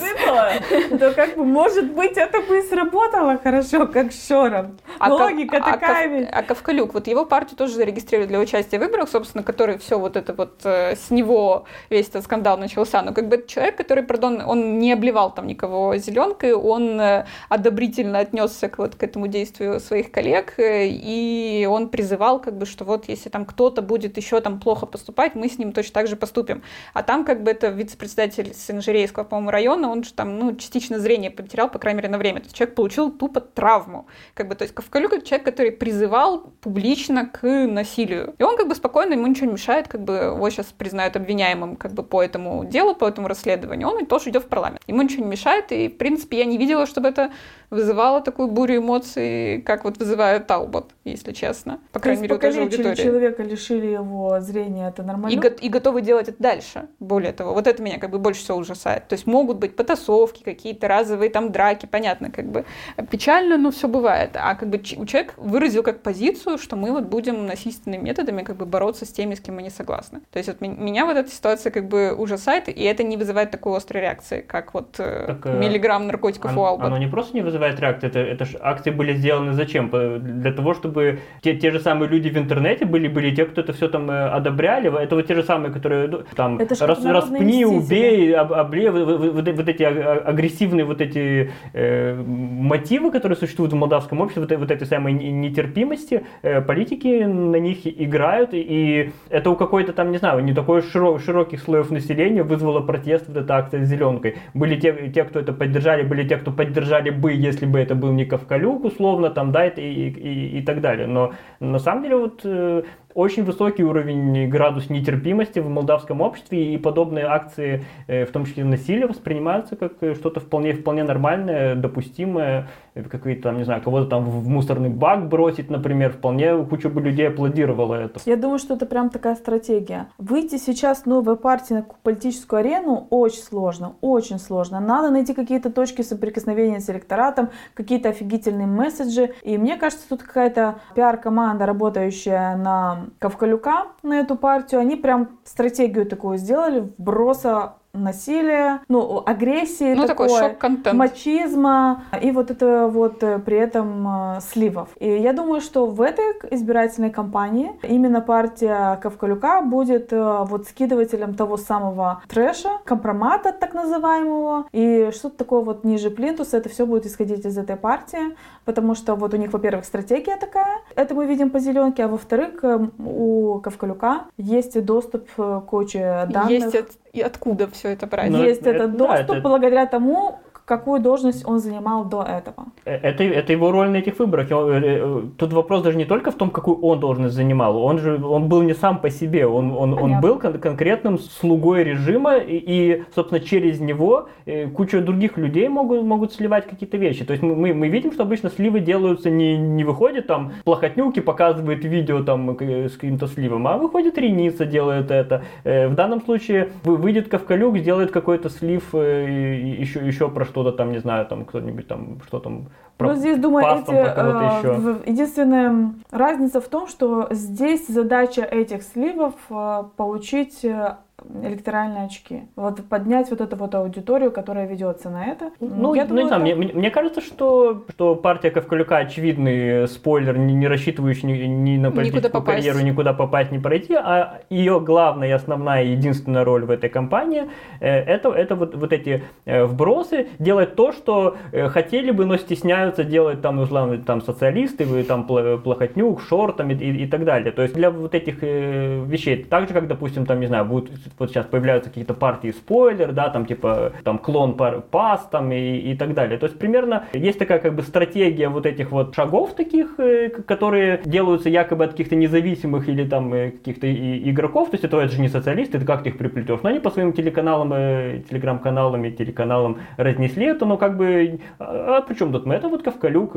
то 0.99 1.11
как 1.13 1.37
бы, 1.37 1.45
может 1.45 1.91
быть, 1.91 2.17
это 2.17 2.41
бы 2.41 2.59
и 2.59 2.61
сработало 2.63 3.37
хорошо, 3.37 3.87
как 3.87 4.11
с 4.11 4.27
Шором. 4.27 4.77
А 4.99 5.13
Логика 5.13 5.57
а, 5.57 5.71
такая. 5.71 6.29
А, 6.31 6.43
Ковкалюк, 6.43 6.93
вот 6.93 7.07
его 7.07 7.25
партию 7.25 7.57
тоже 7.57 7.75
зарегистрировали 7.75 8.27
для 8.27 8.39
участия 8.39 8.77
в 8.77 8.81
выборах, 8.81 9.09
собственно, 9.09 9.43
который 9.43 9.77
все 9.77 9.99
вот 9.99 10.17
это 10.17 10.33
вот 10.33 10.61
э, 10.63 10.95
с 10.95 11.11
него 11.11 11.65
весь 11.89 12.09
этот 12.09 12.23
скандал 12.23 12.57
начался. 12.57 13.01
Но 13.01 13.13
как 13.13 13.27
бы 13.27 13.37
это 13.37 13.47
человек, 13.47 13.75
который, 13.75 14.03
пардон, 14.03 14.41
он 14.45 14.79
не 14.79 14.93
обливал 14.93 15.33
там 15.33 15.47
никого 15.47 15.95
зеленкой, 15.97 16.53
он 16.53 16.99
э, 16.99 17.25
одобрительно 17.49 18.19
отнесся 18.19 18.69
к, 18.69 18.77
вот, 18.77 18.95
к 18.95 19.03
этому 19.03 19.27
действию 19.27 19.79
своих 19.79 20.11
коллег, 20.11 20.53
э, 20.57 20.87
и 20.87 21.67
он 21.69 21.89
призывал, 21.89 22.39
как 22.39 22.57
бы, 22.57 22.65
что 22.65 22.85
вот 22.85 23.07
если 23.07 23.29
там 23.29 23.45
кто-то 23.45 23.81
будет 23.81 24.17
еще 24.17 24.41
там 24.41 24.59
плохо 24.59 24.85
поступать, 24.85 25.35
мы 25.35 25.49
с 25.49 25.57
ним 25.57 25.71
точно 25.71 25.93
так 25.93 26.07
же 26.07 26.15
поступим. 26.15 26.63
А 26.93 27.03
там 27.03 27.25
как 27.25 27.43
бы 27.43 27.51
это 27.51 27.67
вице-председатель 27.67 28.53
СНЖ 28.53 28.87
Ширейского, 29.03 29.25
по-моему, 29.25 29.51
района, 29.51 29.89
он 29.89 30.03
же 30.03 30.13
там, 30.13 30.39
ну, 30.39 30.55
частично 30.55 30.99
зрение 30.99 31.29
потерял, 31.29 31.69
по 31.69 31.79
крайней 31.79 31.97
мере, 31.97 32.09
на 32.09 32.17
время. 32.17 32.39
То 32.39 32.45
есть 32.45 32.55
человек 32.55 32.75
получил 32.75 33.11
тупо 33.11 33.41
травму. 33.41 34.07
Как 34.33 34.47
бы, 34.47 34.55
то 34.55 34.63
есть 34.63 34.73
Ковкалюк 34.73 35.11
как 35.11 35.23
человек, 35.25 35.45
который 35.45 35.71
призывал 35.71 36.53
публично 36.61 37.27
к 37.27 37.45
насилию. 37.67 38.35
И 38.37 38.43
он 38.43 38.55
как 38.55 38.67
бы 38.67 38.75
спокойно, 38.75 39.13
ему 39.13 39.27
ничего 39.27 39.47
не 39.47 39.53
мешает, 39.53 39.87
как 39.87 40.01
бы 40.01 40.13
его 40.13 40.49
сейчас 40.49 40.67
признают 40.67 41.15
обвиняемым 41.15 41.75
как 41.75 41.91
бы 41.91 42.03
по 42.03 42.23
этому 42.23 42.63
делу, 42.65 42.95
по 42.95 43.05
этому 43.05 43.27
расследованию. 43.27 43.89
Он 43.89 44.05
тоже 44.05 44.29
идет 44.29 44.43
в 44.43 44.47
парламент. 44.47 44.81
Ему 44.87 45.01
ничего 45.01 45.23
не 45.23 45.31
мешает, 45.31 45.71
и, 45.71 45.89
в 45.89 45.97
принципе, 45.97 46.37
я 46.37 46.45
не 46.45 46.57
видела, 46.57 46.85
чтобы 46.85 47.09
это 47.09 47.31
вызывало 47.73 48.21
такую 48.21 48.47
бурю 48.49 48.77
эмоций, 48.77 49.61
как 49.65 49.83
вот 49.83 49.97
вызывает 49.97 50.47
Талбот, 50.47 50.91
если 51.03 51.31
честно. 51.31 51.79
По 51.91 51.99
крайней 51.99 52.21
мере, 52.23 52.35
у 52.35 52.37
той 52.37 52.51
же 52.51 52.61
аудитории. 52.61 52.95
человека, 52.95 53.43
лишили 53.43 53.87
его 53.87 54.39
зрения, 54.39 54.89
это 54.89 55.03
нормально? 55.03 55.39
И, 55.39 55.65
и 55.65 55.69
готовы 55.69 56.01
делать 56.01 56.29
это 56.29 56.41
дальше, 56.41 56.87
более 56.99 57.33
того. 57.33 57.53
Вот 57.53 57.67
это 57.67 57.81
меня 57.81 57.99
как 57.99 58.11
бы 58.11 58.19
больше 58.19 58.41
всего 58.41 58.57
ужасает. 58.83 59.07
То 59.07 59.15
есть 59.15 59.27
могут 59.27 59.57
быть 59.57 59.75
потасовки, 59.75 60.43
какие-то 60.43 60.87
разовые 60.87 61.29
там 61.29 61.51
драки, 61.51 61.85
понятно, 61.85 62.29
как 62.29 62.45
бы 62.45 62.65
печально, 63.11 63.57
но 63.57 63.71
все 63.71 63.87
бывает. 63.87 64.31
А 64.35 64.55
как 64.55 64.69
бы 64.69 64.79
человек 64.79 65.33
выразил 65.37 65.83
как 65.83 66.01
позицию, 66.01 66.57
что 66.57 66.75
мы 66.75 66.91
вот 66.91 67.05
будем 67.05 67.45
насильственными 67.45 68.03
методами 68.03 68.43
как 68.43 68.55
бы 68.57 68.65
бороться 68.65 69.05
с 69.05 69.09
теми, 69.09 69.35
с 69.35 69.39
кем 69.39 69.55
мы 69.55 69.63
не 69.63 69.69
согласны. 69.69 70.19
То 70.31 70.39
есть 70.39 70.49
вот 70.49 70.61
меня 70.61 71.05
вот 71.05 71.17
эта 71.17 71.29
ситуация 71.29 71.71
как 71.71 71.87
бы 71.87 72.13
ужасает, 72.17 72.69
и 72.69 72.83
это 72.83 73.03
не 73.03 73.17
вызывает 73.17 73.51
такой 73.51 73.77
острой 73.77 74.01
реакции, 74.01 74.41
как 74.41 74.73
вот 74.73 74.99
э, 74.99 75.25
так, 75.27 75.45
э, 75.45 75.59
миллиграмм 75.59 76.07
наркотиков 76.07 76.51
оно, 76.51 76.61
у 76.61 76.65
Албат. 76.65 76.87
Оно 76.87 76.97
не 76.97 77.07
просто 77.07 77.35
не 77.35 77.41
вызывает 77.41 77.79
реакцию? 77.79 78.09
Это, 78.09 78.19
это 78.19 78.45
ж 78.45 78.55
акции 78.61 78.91
были 78.91 79.13
сделаны 79.13 79.53
зачем? 79.53 79.89
Для 79.89 80.51
того, 80.51 80.73
чтобы 80.73 81.19
те, 81.41 81.55
те 81.55 81.71
же 81.71 81.79
самые 81.79 82.09
люди 82.09 82.29
в 82.29 82.37
интернете 82.37 82.85
были, 82.85 83.07
были 83.07 83.35
те, 83.35 83.45
кто 83.45 83.61
это 83.61 83.73
все 83.73 83.87
там 83.87 84.09
э, 84.09 84.37
одобряли. 84.37 84.89
Это 85.03 85.15
вот 85.15 85.27
те 85.27 85.35
же 85.35 85.43
самые, 85.43 85.71
которые 85.71 86.07
ну, 86.07 86.23
там 86.35 86.59
это 86.59 86.87
рас, 86.87 87.05
распни, 87.05 87.65
убей, 87.65 88.33
об, 88.35 88.53
об, 88.53 88.72
блин, 88.73 88.91
вот, 88.91 89.47
вот, 89.47 89.69
эти 89.69 89.83
агрессивные 89.83 90.83
вот 90.85 90.99
эти 91.01 91.51
э, 91.73 92.15
мотивы, 92.15 93.11
которые 93.11 93.37
существуют 93.37 93.73
в 93.73 93.75
молдавском 93.75 94.19
обществе, 94.21 94.41
вот, 94.43 94.59
вот 94.59 94.71
этой 94.71 94.87
самой 94.87 95.13
нетерпимости, 95.13 96.25
э, 96.41 96.61
политики 96.61 97.23
на 97.23 97.57
них 97.57 97.85
играют, 97.85 98.49
и 98.53 99.11
это 99.29 99.49
у 99.51 99.55
какой-то 99.55 99.93
там, 99.93 100.11
не 100.11 100.17
знаю, 100.17 100.43
не 100.43 100.53
такой 100.53 100.81
широк, 100.81 101.21
широких 101.21 101.61
слоев 101.61 101.91
населения 101.91 102.43
вызвало 102.43 102.81
протест 102.81 103.27
вот 103.27 103.37
эта 103.37 103.55
акция 103.55 103.85
с 103.85 103.87
зеленкой. 103.87 104.37
Были 104.53 104.79
те, 104.79 105.11
те, 105.13 105.23
кто 105.23 105.39
это 105.39 105.53
поддержали, 105.53 106.03
были 106.03 106.27
те, 106.27 106.37
кто 106.37 106.51
поддержали 106.51 107.11
бы, 107.11 107.31
если 107.31 107.65
бы 107.65 107.79
это 107.79 107.93
был 107.95 108.11
не 108.11 108.25
Ковкалюк, 108.25 108.85
условно, 108.85 109.29
там, 109.29 109.51
да, 109.51 109.67
и, 109.67 109.79
и, 109.79 110.09
и, 110.09 110.59
и 110.59 110.61
так 110.63 110.81
далее. 110.81 111.07
Но 111.07 111.33
на 111.59 111.79
самом 111.79 112.03
деле 112.03 112.17
вот 112.17 112.41
э, 112.43 112.83
очень 113.13 113.43
высокий 113.43 113.83
уровень 113.83 114.49
градус 114.49 114.89
нетерпимости 114.89 115.59
в 115.59 115.69
молдавском 115.69 116.21
обществе, 116.21 116.73
и 116.73 116.77
подобные 116.77 117.25
акции, 117.25 117.85
э, 118.07 118.25
в 118.25 118.31
том 118.31 118.45
числе 118.45 118.63
насилия, 118.63 119.07
воспринимаются 119.07 119.75
как 119.75 119.93
э, 120.01 120.15
что-то 120.15 120.39
вполне, 120.39 120.73
вполне 120.73 121.03
нормальное, 121.03 121.75
допустимое, 121.75 122.67
какие-то 122.93 123.43
там, 123.43 123.57
не 123.57 123.63
знаю, 123.63 123.81
кого-то 123.81 124.07
там 124.07 124.25
в 124.25 124.47
мусорный 124.47 124.89
бак 124.89 125.27
бросить, 125.27 125.69
например, 125.69 126.11
вполне 126.11 126.63
куча 126.65 126.89
бы 126.89 127.01
людей 127.01 127.27
аплодировала 127.27 127.95
это. 127.95 128.19
Я 128.25 128.37
думаю, 128.37 128.59
что 128.59 128.75
это 128.75 128.85
прям 128.85 129.09
такая 129.09 129.35
стратегия. 129.35 130.07
Выйти 130.17 130.57
сейчас 130.57 131.05
новой 131.05 131.35
партии 131.35 131.73
на 131.73 131.85
политическую 132.03 132.59
арену 132.59 133.07
очень 133.09 133.41
сложно, 133.41 133.95
очень 134.01 134.39
сложно. 134.39 134.79
Надо 134.79 135.09
найти 135.09 135.33
какие-то 135.33 135.71
точки 135.71 136.01
соприкосновения 136.01 136.79
с 136.79 136.89
электоратом, 136.89 137.49
какие-то 137.73 138.09
офигительные 138.09 138.67
месседжи. 138.67 139.33
И 139.43 139.57
мне 139.57 139.77
кажется, 139.77 140.07
тут 140.07 140.23
какая-то 140.23 140.75
пиар-команда, 140.95 141.65
работающая 141.65 142.55
на 142.55 143.02
Ковкалюка, 143.19 143.87
на 144.03 144.19
эту 144.19 144.35
партию, 144.35 144.81
они 144.81 144.95
прям 144.95 145.39
стратегию 145.43 146.05
такую 146.05 146.37
сделали, 146.37 146.79
вброса 146.79 147.75
насилия, 147.93 148.81
ну, 148.89 149.21
агрессии, 149.23 149.93
ну, 149.93 150.07
такой, 150.07 150.27
такой 150.27 150.49
шок-контент. 150.49 150.97
мачизма 150.97 152.03
и 152.21 152.31
вот 152.31 152.49
это 152.49 152.87
вот 152.87 153.21
э, 153.21 153.37
при 153.37 153.57
этом 153.57 154.37
э, 154.37 154.39
сливов. 154.41 154.89
И 154.99 155.07
я 155.07 155.31
думаю, 155.31 155.61
что 155.61 155.85
в 155.85 156.01
этой 156.01 156.25
избирательной 156.49 157.11
кампании 157.11 157.71
именно 157.83 158.21
партия 158.21 158.99
Ковкалюка 159.01 159.61
будет 159.61 160.11
э, 160.11 160.45
вот 160.45 160.67
скидывателем 160.67 161.35
того 161.35 161.57
самого 161.57 162.23
трэша, 162.27 162.79
компромата 162.83 163.53
так 163.53 163.75
называемого, 163.75 164.65
и 164.71 165.11
что-то 165.13 165.37
такое 165.37 165.61
вот 165.61 165.83
ниже 165.83 166.09
плинтуса, 166.09 166.57
это 166.57 166.69
все 166.69 166.87
будет 166.87 167.05
исходить 167.05 167.45
из 167.45 167.57
этой 167.57 167.75
партии, 167.75 168.35
потому 168.65 168.95
что 168.95 169.13
вот 169.15 169.35
у 169.35 169.37
них, 169.37 169.53
во-первых, 169.53 169.85
стратегия 169.85 170.37
такая, 170.37 170.79
это 170.95 171.13
мы 171.13 171.27
видим 171.27 171.51
по 171.51 171.59
зеленке, 171.59 172.05
а 172.05 172.07
во-вторых, 172.07 172.63
у 172.97 173.59
Ковкалюка 173.59 174.25
есть 174.37 174.83
доступ 174.83 175.29
к 175.35 175.59
куче 175.61 176.27
данных. 176.27 176.49
Есть 176.49 177.02
и 177.13 177.21
откуда 177.21 177.69
все 177.69 177.89
это 177.89 178.07
брать. 178.07 178.31
Но 178.31 178.43
Есть 178.43 178.61
это, 178.61 178.71
этот 178.71 178.97
доступ 178.97 179.27
да, 179.27 179.35
это... 179.35 179.41
благодаря 179.41 179.85
тому, 179.85 180.39
какую 180.65 181.01
должность 181.01 181.45
он 181.45 181.59
занимал 181.59 182.05
до 182.05 182.23
этого. 182.23 182.67
Э, 182.85 182.95
это, 182.95 183.23
это 183.23 183.51
его 183.51 183.71
роль 183.71 183.89
на 183.89 183.97
этих 183.97 184.19
выборах. 184.19 184.47
Э, 184.49 184.55
э, 184.55 185.21
тут 185.37 185.53
вопрос 185.53 185.81
даже 185.81 185.97
не 185.97 186.05
только 186.05 186.31
в 186.31 186.35
том, 186.35 186.49
какую 186.49 186.79
он 186.79 186.99
должность 186.99 187.35
занимал. 187.35 187.77
Он 187.77 187.99
же 187.99 188.23
он 188.23 188.47
был 188.47 188.61
не 188.61 188.73
сам 188.73 188.99
по 188.99 189.09
себе, 189.09 189.45
он, 189.45 189.71
он, 189.71 189.93
он 189.93 190.21
был 190.21 190.39
кон- 190.39 190.59
конкретным 190.59 191.19
слугой 191.19 191.83
режима, 191.83 192.37
и, 192.37 192.57
и, 192.57 193.03
собственно, 193.15 193.39
через 193.39 193.79
него 193.79 194.29
куча 194.75 195.01
других 195.01 195.37
людей 195.37 195.67
могут, 195.67 196.03
могут 196.03 196.33
сливать 196.33 196.67
какие-то 196.67 196.97
вещи. 196.97 197.25
То 197.25 197.33
есть 197.33 197.43
мы, 197.43 197.73
мы 197.73 197.87
видим, 197.89 198.11
что 198.11 198.23
обычно 198.23 198.49
сливы 198.49 198.79
делаются 198.79 199.29
не, 199.29 199.57
не 199.57 199.83
выходит 199.83 200.27
там 200.27 200.53
плохотнюки, 200.63 201.19
показывает 201.19 201.83
видео 201.83 202.23
там 202.23 202.57
с 202.59 202.93
каким-то 202.93 203.27
сливом, 203.27 203.67
а 203.67 203.77
выходит 203.77 204.17
Реница, 204.17 204.65
делает 204.65 205.11
это. 205.11 205.43
В 205.63 205.93
данном 205.93 206.21
случае 206.21 206.69
выйдет 206.83 207.27
Ковкалюк, 207.27 207.77
сделает 207.77 208.11
какой-то 208.11 208.49
слив 208.49 208.93
еще, 208.93 210.05
еще 210.05 210.29
про 210.29 210.45
что-то 210.53 210.71
там, 210.71 210.91
не 210.91 210.99
знаю, 210.99 211.25
там 211.25 211.45
кто-нибудь 211.45 211.87
там, 211.87 212.21
что 212.27 212.39
там, 212.39 212.67
про 212.97 213.09
ну, 213.09 213.15
здесь, 213.15 213.39
думаю, 213.39 213.79
эти, 213.79 213.91
э, 213.91 215.09
единственная 215.09 215.93
разница 216.11 216.61
в 216.61 216.67
том, 216.67 216.87
что 216.87 217.27
здесь 217.31 217.87
задача 217.87 218.43
этих 218.43 218.83
сливов 218.83 219.33
э, 219.49 219.83
получить 219.97 220.63
э, 220.63 220.97
электоральные 221.43 222.05
очки. 222.05 222.43
Вот 222.55 222.83
поднять 222.85 223.29
вот 223.29 223.41
эту 223.41 223.55
вот 223.55 223.73
аудиторию, 223.75 224.31
которая 224.31 224.67
ведется 224.67 225.09
на 225.09 225.25
это. 225.25 225.51
Ну, 225.59 225.93
я 225.93 226.03
ну, 226.03 226.09
думаю, 226.09 226.23
не 226.23 226.27
знаю, 226.27 226.45
это... 226.45 226.55
мне, 226.55 226.73
мне 226.73 226.91
кажется, 226.91 227.21
что, 227.21 227.83
что 227.89 228.15
партия 228.15 228.51
Ковкалюка 228.51 228.97
очевидный 228.97 229.87
спойлер, 229.87 230.37
не, 230.37 230.53
не 230.53 230.67
рассчитывающий 230.67 231.27
ни, 231.27 231.73
ни 231.73 231.77
на 231.77 231.91
политическую 231.91 232.43
карьеру, 232.43 232.79
никуда 232.79 233.13
попасть, 233.13 233.51
не 233.51 233.59
пройти, 233.59 233.95
а 233.95 234.41
ее 234.49 234.79
главная 234.79 235.29
и 235.29 235.31
основная, 235.31 235.83
единственная 235.83 236.43
роль 236.43 236.65
в 236.65 236.71
этой 236.71 236.89
кампании 236.89 237.49
э, 237.79 237.87
это, 237.87 238.29
это 238.29 238.55
вот, 238.55 238.75
вот 238.75 238.93
эти 238.93 239.23
э, 239.45 239.63
вбросы, 239.63 240.27
делать 240.39 240.75
то, 240.75 240.91
что 240.91 241.37
э, 241.51 241.67
хотели 241.69 242.11
бы, 242.11 242.25
но 242.25 242.37
стесняются 242.37 243.03
делать 243.03 243.41
там, 243.41 243.59
условно, 243.59 243.97
там 243.97 244.21
социалисты, 244.21 244.85
вы 244.85 245.03
там 245.03 245.25
плохотнюк, 245.25 246.21
шортами 246.21 246.73
и, 246.73 247.03
и 247.03 247.07
так 247.07 247.25
далее. 247.25 247.51
То 247.51 247.61
есть 247.61 247.73
для 247.73 247.89
вот 247.89 248.15
этих 248.15 248.41
вещей, 248.41 249.43
так 249.43 249.67
же, 249.67 249.73
как, 249.73 249.87
допустим, 249.87 250.25
там, 250.25 250.39
не 250.39 250.47
знаю, 250.47 250.65
будут 250.65 250.91
вот 251.19 251.29
сейчас 251.29 251.45
появляются 251.45 251.89
какие-то 251.89 252.13
партии 252.13 252.51
спойлер, 252.51 253.11
да, 253.11 253.29
там 253.29 253.45
типа 253.45 253.93
там 254.03 254.17
клон 254.17 254.55
пас 254.55 255.27
там 255.31 255.51
и, 255.51 255.77
и 255.77 255.95
так 255.95 256.13
далее. 256.13 256.37
То 256.37 256.45
есть 256.45 256.59
примерно 256.59 257.05
есть 257.13 257.39
такая 257.39 257.59
как 257.59 257.75
бы 257.75 257.81
стратегия 257.81 258.49
вот 258.49 258.65
этих 258.65 258.91
вот 258.91 259.15
шагов 259.15 259.53
таких, 259.53 259.99
э, 259.99 260.29
которые 260.29 261.01
делаются 261.05 261.49
якобы 261.49 261.85
от 261.85 261.91
каких-то 261.91 262.15
независимых 262.15 262.87
или 262.89 263.07
там 263.07 263.33
э, 263.33 263.51
каких-то 263.51 263.91
игроков, 263.91 264.69
то 264.69 264.75
есть 264.75 264.83
это, 264.83 264.97
это 264.99 265.13
же 265.13 265.21
не 265.21 265.29
социалисты, 265.29 265.79
ты 265.79 265.85
как 265.85 266.03
ты 266.03 266.09
их 266.09 266.17
приплетешь? 266.17 266.59
Но 266.63 266.69
они 266.69 266.79
по 266.79 266.91
своим 266.91 267.13
телеканалам, 267.13 267.73
э, 267.73 268.23
телеграм-каналам 268.29 269.05
и 269.05 269.11
телеканалам 269.11 269.79
разнесли 269.97 270.45
это, 270.45 270.65
но 270.65 270.77
как 270.77 270.97
бы, 270.97 271.39
а, 271.59 271.97
а 271.97 272.01
при 272.01 272.15
чем 272.15 272.31
тут 272.31 272.45
мы? 272.45 272.55
Это 272.55 272.67
вот 272.69 272.83
Ковкалюк, 272.83 273.35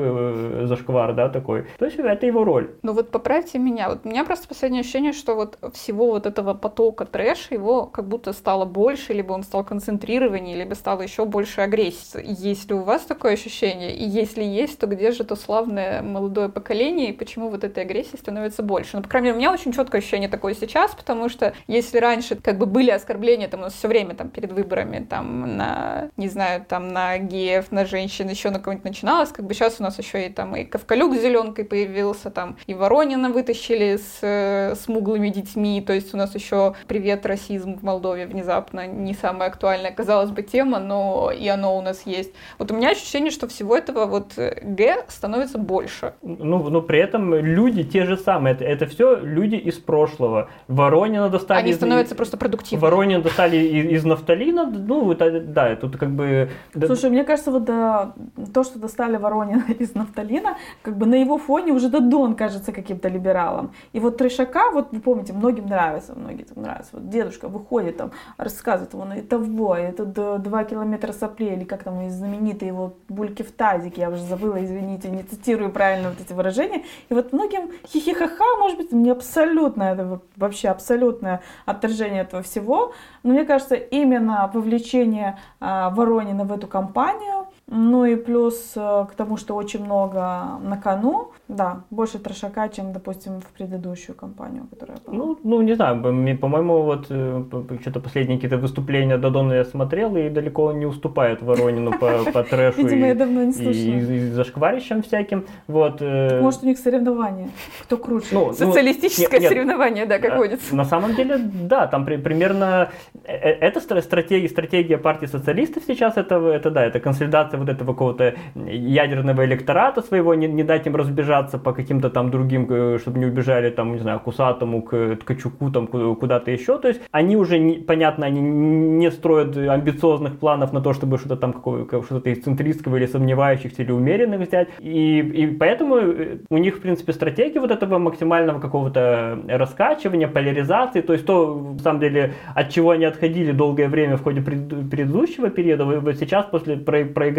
зашквар, 0.67 1.15
да, 1.15 1.29
такой. 1.29 1.67
То 1.79 1.87
есть 1.87 1.99
это 1.99 2.27
его 2.27 2.45
роль. 2.45 2.71
Ну 2.83 2.93
вот 2.93 3.11
поправьте 3.11 3.59
меня, 3.59 3.89
вот 3.89 4.01
у 4.05 4.09
меня 4.09 4.25
просто 4.25 4.49
последнее 4.49 4.81
ощущение, 4.81 5.13
что 5.13 5.35
вот 5.35 5.59
всего 5.73 6.07
вот 6.07 6.27
этого 6.27 6.55
потока 6.55 7.05
трэша, 7.05 7.55
его 7.55 7.66
его 7.67 7.87
как 7.87 8.07
будто 8.07 8.33
стало 8.33 8.65
больше, 8.65 9.13
либо 9.13 9.33
он 9.33 9.43
стал 9.43 9.65
концентрированнее, 9.65 10.57
либо 10.57 10.75
стало 10.75 11.03
еще 11.03 11.25
больше 11.25 11.61
агрессии. 11.61 12.23
Есть 12.25 12.69
ли 12.69 12.75
у 12.75 12.83
вас 12.83 13.03
такое 13.03 13.33
ощущение? 13.33 13.95
И 13.95 14.05
если 14.05 14.45
есть, 14.45 14.79
то 14.79 14.87
где 14.87 15.11
же 15.11 15.25
то 15.25 15.37
славное 15.37 16.03
молодое 16.03 16.49
поколение, 16.49 17.11
и 17.11 17.13
почему 17.13 17.51
вот 17.51 17.65
этой 17.65 17.83
агрессии 17.83 18.17
становится 18.17 18.63
больше? 18.63 18.97
Ну, 18.97 19.03
по 19.03 19.09
крайней 19.09 19.27
мере, 19.27 19.37
у 19.37 19.39
меня 19.39 19.53
очень 19.53 19.73
четкое 19.73 20.01
ощущение 20.01 20.29
такое 20.29 20.55
сейчас, 20.55 20.95
потому 20.95 21.29
что 21.29 21.55
если 21.67 21.99
раньше 21.99 22.37
как 22.37 22.59
бы 22.59 22.67
были 22.67 22.91
оскорбления, 22.91 23.49
там 23.49 23.61
у 23.61 23.63
нас 23.65 23.75
все 23.75 23.89
время 23.89 24.15
там 24.15 24.29
перед 24.29 24.53
выборами, 24.53 25.05
там 25.05 25.57
на, 25.57 26.11
не 26.17 26.29
знаю, 26.29 26.65
там 26.67 26.89
на 26.89 27.19
геев, 27.19 27.73
на 27.73 27.85
женщин, 27.85 28.29
еще 28.29 28.51
на 28.51 28.61
кого-нибудь 28.61 28.85
начиналось, 28.85 29.31
как 29.31 29.45
бы 29.45 29.55
сейчас 29.55 29.77
у 29.81 29.83
нас 29.83 29.99
еще 29.99 30.27
и 30.27 30.29
там 30.31 30.55
и 30.55 30.65
Ковкалюк 30.65 31.17
с 31.17 31.21
зеленкой 31.21 31.65
появился, 31.65 32.31
там 32.31 32.57
и 32.67 32.75
Воронина 32.75 33.31
вытащили 33.31 33.97
с 33.97 34.19
э, 34.23 34.75
смуглыми 34.77 35.31
детьми, 35.31 35.81
то 35.81 35.93
есть 35.93 36.15
у 36.15 36.17
нас 36.17 36.35
еще 36.35 36.75
привет 36.87 37.27
России 37.27 37.56
расизм 37.57 37.79
в 37.79 37.83
Молдове 37.83 38.27
внезапно 38.27 38.87
не 38.87 39.15
самая 39.15 39.49
актуальная, 39.49 39.93
казалось 39.93 40.31
бы, 40.31 40.43
тема, 40.43 40.79
но 40.79 41.31
и 41.31 41.49
оно 41.49 41.77
у 41.77 41.83
нас 41.83 42.03
есть. 42.07 42.33
Вот 42.59 42.71
у 42.71 42.75
меня 42.75 42.91
ощущение, 42.91 43.31
что 43.31 43.49
всего 43.49 43.77
этого 43.77 44.07
вот 44.07 44.39
э, 44.39 44.61
Г 44.63 45.05
становится 45.09 45.59
больше. 45.59 46.15
Ну, 46.23 46.71
но 46.71 46.83
при 46.83 46.99
этом 46.99 47.35
люди 47.35 47.83
те 47.85 48.05
же 48.05 48.17
самые. 48.17 48.55
Это, 48.55 48.65
это 48.65 48.87
все 48.87 49.17
люди 49.17 49.57
из 49.57 49.75
прошлого. 49.75 50.49
Воронина 50.69 51.29
достали... 51.29 51.59
Они 51.59 51.71
из, 51.71 51.77
становятся 51.77 52.15
просто 52.15 52.37
продуктивными. 52.37 52.83
Воронина 52.83 53.23
достали 53.23 53.57
из, 53.57 54.01
из 54.01 54.05
нафталина. 54.05 54.67
Ну, 54.67 55.13
это, 55.13 55.41
да, 55.41 55.69
это 55.69 55.89
как 55.89 56.11
бы... 56.11 56.51
Слушай, 56.87 57.11
мне 57.11 57.25
кажется, 57.25 57.51
вот 57.51 57.65
да, 57.65 58.15
то, 58.53 58.65
что 58.65 58.79
достали 58.79 59.17
Воронина 59.17 59.65
из 59.79 59.95
нафталина, 59.95 60.57
как 60.83 60.97
бы 60.97 61.07
на 61.07 61.17
его 61.17 61.39
фоне 61.39 61.73
уже 61.73 61.89
Дадон 61.89 62.35
кажется 62.35 62.73
каким-то 62.73 63.09
либералом. 63.09 63.73
И 63.93 64.01
вот 64.01 64.19
Трешака, 64.19 64.71
вот 64.73 64.89
вы 64.93 65.01
помните, 65.01 65.33
многим 65.33 65.67
нравится, 65.67 66.15
многим 66.15 66.47
нравится. 66.57 66.91
Вот 66.93 67.09
дедушка 67.09 67.46
выходит 67.49 67.97
там, 67.97 68.13
рассказывает, 68.37 68.95
вон, 68.95 69.13
и 69.13 69.23
того, 69.23 69.77
это 69.77 70.05
два 70.39 70.65
километра 70.65 71.13
соплей, 71.13 71.55
или 71.55 71.65
как 71.65 71.83
там 71.83 72.09
знаменитые 72.11 72.69
его 72.69 72.95
бульки 73.09 73.43
в 73.43 73.53
тазике, 73.53 74.03
я 74.03 74.11
уже 74.11 74.23
забыла, 74.23 74.63
извините, 74.65 75.09
не 75.09 75.23
цитирую 75.23 75.71
правильно 75.71 76.11
вот 76.11 76.21
эти 76.21 76.33
выражения. 76.33 76.85
И 77.09 77.15
вот 77.15 77.33
многим 77.33 77.71
хихихаха, 77.87 78.45
может 78.59 78.79
быть, 78.79 78.93
мне 78.93 79.13
абсолютно, 79.13 79.85
это 79.85 80.21
вообще 80.37 80.69
абсолютное 80.69 81.43
отторжение 81.65 82.23
этого 82.23 82.43
всего, 82.43 82.93
но 83.23 83.33
мне 83.33 83.45
кажется, 83.45 83.75
именно 83.75 84.51
вовлечение 84.53 85.39
а, 85.61 85.91
Воронина 85.91 86.45
в 86.45 86.53
эту 86.53 86.67
кампанию 86.67 87.47
Ну 87.69 88.05
и 88.05 88.15
плюс 88.15 88.75
э, 88.77 89.07
к 89.11 89.15
тому, 89.17 89.37
что 89.37 89.57
очень 89.57 89.85
много 89.85 90.21
на 90.63 90.77
кону, 90.81 91.33
да, 91.49 91.83
больше 91.91 92.21
трошака, 92.21 92.69
чем, 92.69 92.93
допустим, 92.93 93.41
в 93.41 93.47
предыдущую 93.47 94.15
кампанию, 94.15 94.69
которая 94.71 94.99
была. 95.05 95.17
Ну, 95.17 95.39
ну 95.43 95.63
не 95.63 95.75
знаю, 95.75 96.01
по-моему, 96.01 96.83
вот 96.83 97.07
э, 97.11 97.43
что-то 97.81 97.99
последние 97.99 98.39
какие-то 98.39 98.59
выступления 98.59 99.19
Дадона 99.19 99.55
я 99.55 99.65
смотрел, 99.65 100.17
и 100.17 100.29
далеко 100.29 100.71
не 100.73 100.87
уступает 100.87 101.43
Воронину 101.43 101.91
по, 101.99 102.25
по 102.33 102.45
трэшу 102.45 102.79
Видимо, 102.79 103.09
я 103.09 103.15
давно 103.17 103.43
не 103.43 103.53
слушала. 103.53 103.73
И, 103.73 104.17
и 104.17 104.31
зашкварищам 104.31 105.03
всяким. 105.03 105.45
Вот. 105.67 105.97
Э. 106.01 106.41
может, 106.41 106.63
у 106.63 106.67
них 106.67 106.79
соревнования? 106.79 107.49
Кто 107.83 107.97
круче? 107.97 108.29
Ну, 108.31 108.47
ну 108.47 108.53
Социалистическое 108.53 109.41
нет, 109.41 109.49
соревнование, 109.49 110.07
да, 110.07 110.21
как 110.21 110.37
водится. 110.37 110.73
На 110.73 110.85
самом 110.85 111.17
деле, 111.17 111.39
да, 111.39 111.89
там 111.89 112.05
при, 112.05 112.17
примерно... 112.17 112.91
Это 113.25 113.81
стратегия, 113.81 114.49
стратегия 114.49 114.99
партии 114.99 115.27
социалистов 115.27 115.83
сейчас, 115.85 116.17
это, 116.17 116.37
это 116.37 116.71
да, 116.71 116.85
это 116.85 117.01
консолидация 117.01 117.56
вот 117.57 117.69
этого 117.69 117.93
какого-то 117.93 118.35
ядерного 118.55 119.45
электората 119.45 120.03
своего, 120.03 120.35
не, 120.35 120.49
не 120.49 120.63
дать 120.63 120.87
им 120.87 120.97
разбежаться 120.97 121.59
по 121.59 121.73
каким-то 121.73 122.11
там 122.11 122.31
другим, 122.31 122.67
э, 122.71 122.99
чтобы 122.99 123.19
не 123.19 123.27
убежали 123.27 123.71
там, 123.71 123.93
не 123.93 123.99
знаю, 123.99 124.21
Кусатому, 124.21 124.83
к 124.83 125.17
Ткачуку, 125.17 125.71
там 125.71 125.87
куда-то 125.87 126.51
еще. 126.51 126.79
То 126.79 126.89
есть 126.89 127.01
они 127.11 127.37
уже, 127.37 127.59
не, 127.59 127.75
понятно, 127.75 128.27
они 128.27 128.41
не 128.41 129.11
строят 129.11 129.57
амбициозных 129.57 130.39
планов 130.39 130.73
на 130.73 130.81
то, 130.81 130.93
чтобы 130.93 131.19
что-то 131.19 131.37
там, 131.37 131.53
что-то 131.53 132.35
центристского 132.35 132.97
или 132.97 133.07
сомневающихся 133.07 133.83
или 133.83 133.93
умеренных 133.93 134.41
взять. 134.41 134.69
И, 134.81 135.19
и 135.19 135.47
поэтому 135.47 135.97
э, 135.97 136.39
у 136.51 136.59
них, 136.59 136.77
в 136.77 136.81
принципе, 136.81 137.13
стратегия 137.13 137.61
вот 137.61 137.71
этого 137.71 137.99
максимального 137.99 138.61
какого-то 138.61 139.39
раскачивания, 139.49 140.29
поляризации, 140.29 141.01
то 141.01 141.13
есть 141.13 141.27
то, 141.27 141.55
в 141.55 141.81
самом 141.81 142.01
деле, 142.01 142.35
от 142.55 142.71
чего 142.71 142.91
они 142.91 143.05
отходили 143.05 143.53
долгое 143.53 143.89
время 143.89 144.17
в 144.17 144.23
ходе 144.23 144.41
предыдущего 144.41 145.51
периода, 145.51 145.85
вот 145.85 146.17
сейчас, 146.17 146.47
после 146.47 146.77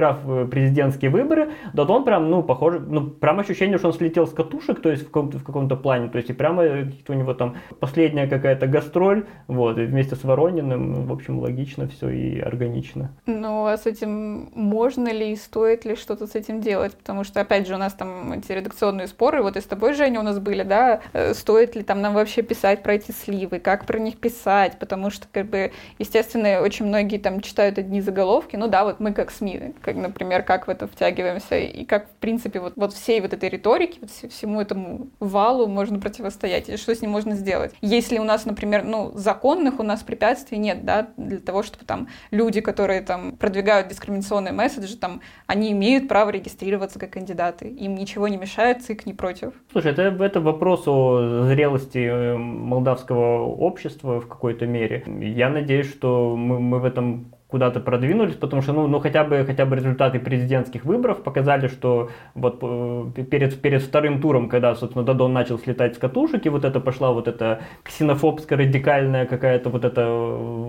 проиграв 0.08 0.20
э, 0.28 0.48
президентские 0.50 1.12
выборы, 1.12 1.52
Дадон 1.74 2.04
прям, 2.04 2.30
ну, 2.30 2.43
похоже, 2.43 2.80
ну, 2.80 3.10
прям 3.10 3.39
ощущение, 3.39 3.78
что 3.78 3.88
он 3.88 3.93
слетел 3.93 4.28
с 4.28 4.32
катушек, 4.32 4.82
то 4.82 4.89
есть 4.89 5.04
в 5.04 5.06
каком-то, 5.08 5.39
в 5.39 5.43
каком-то 5.43 5.76
плане, 5.76 6.10
то 6.10 6.17
есть 6.17 6.30
и 6.30 6.34
прямо 6.34 6.63
у 6.63 7.13
него 7.13 7.34
там 7.34 7.56
последняя 7.80 8.28
какая-то 8.28 8.67
гастроль, 8.67 9.26
вот, 9.48 9.78
и 9.78 9.86
вместе 9.86 10.15
с 10.15 10.24
Ворониным, 10.24 11.06
в 11.06 11.12
общем, 11.12 11.39
логично 11.39 11.88
все 11.88 12.10
и 12.10 12.39
органично. 12.39 13.12
Ну, 13.26 13.65
а 13.65 13.78
с 13.78 13.86
этим 13.86 14.50
можно 14.54 15.10
ли 15.10 15.32
и 15.32 15.36
стоит 15.36 15.86
ли 15.86 15.96
что-то 15.96 16.28
с 16.28 16.36
этим 16.36 16.62
делать? 16.62 16.96
Потому 16.96 17.24
что, 17.24 17.41
опять 17.41 17.67
же, 17.67 17.76
у 17.76 17.78
нас 17.78 17.93
там 17.93 18.34
эти 18.34 18.52
редакционные 18.52 19.08
споры, 19.08 19.41
вот 19.41 19.58
и 19.58 19.62
с 19.62 19.65
тобой, 19.65 19.93
Женя, 19.93 20.20
у 20.20 20.24
нас 20.24 20.39
были, 20.39 20.63
да, 20.63 21.02
э, 21.13 21.34
стоит 21.34 21.76
ли 21.76 21.84
там 21.84 22.02
нам 22.02 22.13
вообще 22.13 22.41
писать 22.41 22.84
про 22.84 22.93
эти 22.93 23.12
сливы, 23.12 23.60
как 23.60 23.86
про 23.86 24.00
них 24.00 24.17
писать, 24.17 24.80
потому 24.80 25.10
что, 25.10 25.28
как 25.32 25.48
бы, 25.48 25.72
естественно, 26.00 26.62
очень 26.62 26.86
многие 26.86 27.17
там 27.17 27.41
читают 27.41 27.78
одни 27.78 28.02
заголовки, 28.02 28.56
ну 28.56 28.67
да, 28.67 28.84
вот 28.84 29.00
мы 29.00 29.13
как 29.13 29.32
СМИ, 29.32 29.74
как, 29.82 29.96
например, 29.98 30.44
как 30.44 30.68
в 30.68 30.70
это 30.70 30.88
втягиваемся, 30.88 31.58
и 31.58 31.86
как, 31.86 32.10
в 32.10 32.16
принципе, 32.16 32.60
вот, 32.60 32.74
вот 32.76 32.94
всей 32.94 33.22
вот 33.22 33.34
этой 33.34 33.50
риторике, 33.50 34.00
вот 34.02 34.10
всему 34.10 34.62
этому 34.62 35.08
валу 35.20 35.68
можно 35.68 36.00
противостоять, 36.00 36.70
и 36.70 36.78
что 36.78 36.96
с 36.96 37.02
ним 37.02 37.12
можно 37.12 37.36
сделать. 37.36 37.74
Если 37.82 38.18
у 38.20 38.24
нас, 38.24 38.46
например, 38.46 38.84
ну, 38.84 39.12
законных 39.16 39.80
у 39.80 39.84
нас 39.84 40.04
препятствий 40.04 40.58
нет, 40.58 40.86
да, 40.86 41.10
для 41.18 41.40
того, 41.40 41.64
чтобы 41.64 41.86
там 41.86 42.08
люди, 42.32 42.62
которые 42.62 43.02
там 43.02 43.34
продвигают 43.38 43.88
дискриминационные 43.88 44.54
месседжи, 44.54 44.98
там, 44.98 45.22
они 45.48 45.72
имеют 45.72 46.08
право 46.08 46.30
регистрироваться 46.30 47.00
как 47.00 47.12
кандидаты, 47.12 47.68
им 47.68 47.96
ничего 47.96 48.28
не 48.28 48.38
мешает, 48.38 48.84
ЦИК 48.84 49.06
не 49.06 49.14
против. 49.14 49.54
Слушай, 49.72 49.92
это, 49.92 50.02
это 50.02 50.42
вопрос 50.42 50.88
о 50.88 51.46
зрелости 51.48 51.98
э, 51.98 52.38
молдавского 52.38 53.46
общества 53.46 54.20
в 54.20 54.28
какой-то 54.28 54.66
мере. 54.66 55.04
Я 55.22 55.50
надеюсь, 55.50 55.90
что 55.90 56.36
мы, 56.36 56.60
мы 56.60 56.80
в 56.80 56.86
этом 56.86 57.32
куда-то 57.48 57.80
продвинулись, 57.80 58.36
потому 58.36 58.62
что, 58.62 58.74
ну, 58.74 58.88
ну 58.88 59.00
хотя 59.00 59.24
бы, 59.24 59.46
хотя 59.46 59.66
бы 59.66 59.76
результаты 59.78 60.20
президентских 60.20 60.84
выборов 60.84 61.24
показали, 61.24 61.68
что 61.68 62.10
вот 62.36 62.60
э, 62.62 63.24
перед, 63.24 63.62
перед 63.62 63.82
вторым 63.82 64.22
туром, 64.22 64.50
когда, 64.50 64.76
собственно, 64.76 65.06
Дадон 65.06 65.32
начал 65.32 65.58
слетать 65.58 65.96
с 65.96 65.98
катушек, 65.98 66.46
и 66.46 66.50
вот 66.50 66.66
это 66.66 66.82
пошла 66.82 67.14
вот 67.14 67.28
эта 67.30 67.62
ксенофобская, 67.84 68.58
радикальная 68.58 69.26
какая-то 69.26 69.70
вот 69.70 69.86
эта, 69.86 70.06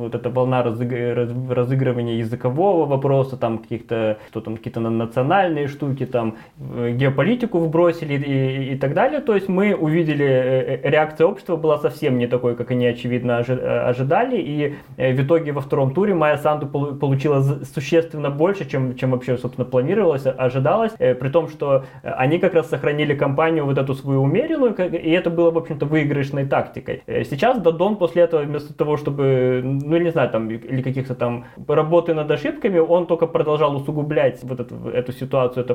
вот 0.09 0.14
эта 0.14 0.31
волна 0.31 0.62
разыг... 0.62 0.92
разыгрывания 0.92 2.16
языкового 2.16 2.87
вопроса, 2.87 3.37
там 3.37 3.59
каких-то, 3.59 4.18
что 4.29 4.40
там, 4.40 4.57
какие-то 4.57 4.81
национальные 4.81 5.68
штуки, 5.68 6.07
там, 6.07 6.37
э, 6.59 6.92
геополитику 6.92 7.59
вбросили 7.59 8.14
и, 8.14 8.75
и 8.75 8.77
так 8.77 8.94
далее, 8.94 9.21
то 9.21 9.35
есть 9.35 9.49
мы 9.49 9.75
увидели, 9.75 10.27
э, 10.27 10.90
реакция 10.90 11.27
общества 11.27 11.57
была 11.57 11.79
совсем 11.79 12.18
не 12.18 12.27
такой, 12.27 12.57
как 12.57 12.71
они, 12.71 12.87
очевидно, 12.87 13.38
ожидали, 13.38 14.37
и 14.38 14.75
в 14.97 15.23
итоге 15.23 15.53
во 15.53 15.61
втором 15.61 15.94
туре 15.94 16.14
Майя 16.14 16.37
Санду 16.37 16.66
получила 16.66 17.42
существенно 17.75 18.31
больше, 18.31 18.68
чем, 18.68 18.97
чем 18.97 19.11
вообще, 19.11 19.37
собственно, 19.37 19.64
планировалось, 19.64 20.27
ожидалось, 20.27 20.92
э, 20.99 21.14
при 21.14 21.29
том, 21.29 21.49
что 21.49 21.85
э, 22.03 22.11
они 22.11 22.38
как 22.38 22.55
раз 22.55 22.68
сохранили 22.68 23.14
компанию 23.14 23.64
вот 23.64 23.79
эту 23.79 23.94
свою 23.94 24.23
умеренную, 24.23 24.75
и 24.75 25.11
это 25.11 25.31
было, 25.31 25.51
в 25.51 25.59
общем-то, 25.59 25.87
выигрышной 25.87 26.47
тактикой. 26.47 27.03
Э, 27.07 27.25
сейчас 27.25 27.61
Дадон 27.61 27.97
после 27.97 28.23
этого, 28.23 28.42
вместо 28.42 28.75
того, 28.75 28.97
чтобы, 28.97 29.61
ну, 29.64 29.98
не 30.05 30.11
знаю, 30.11 30.31
там, 30.31 30.51
или 30.51 30.83
каких-то 30.83 31.15
там 31.15 31.45
работы 31.69 32.15
над 32.15 32.31
ошибками, 32.31 32.79
он 32.79 33.07
только 33.07 33.27
продолжал 33.27 33.77
усугублять 33.77 34.45
вот 34.45 34.61
эту, 34.61 34.89
эту 34.89 35.13
ситуацию, 35.13 35.65
это 35.65 35.75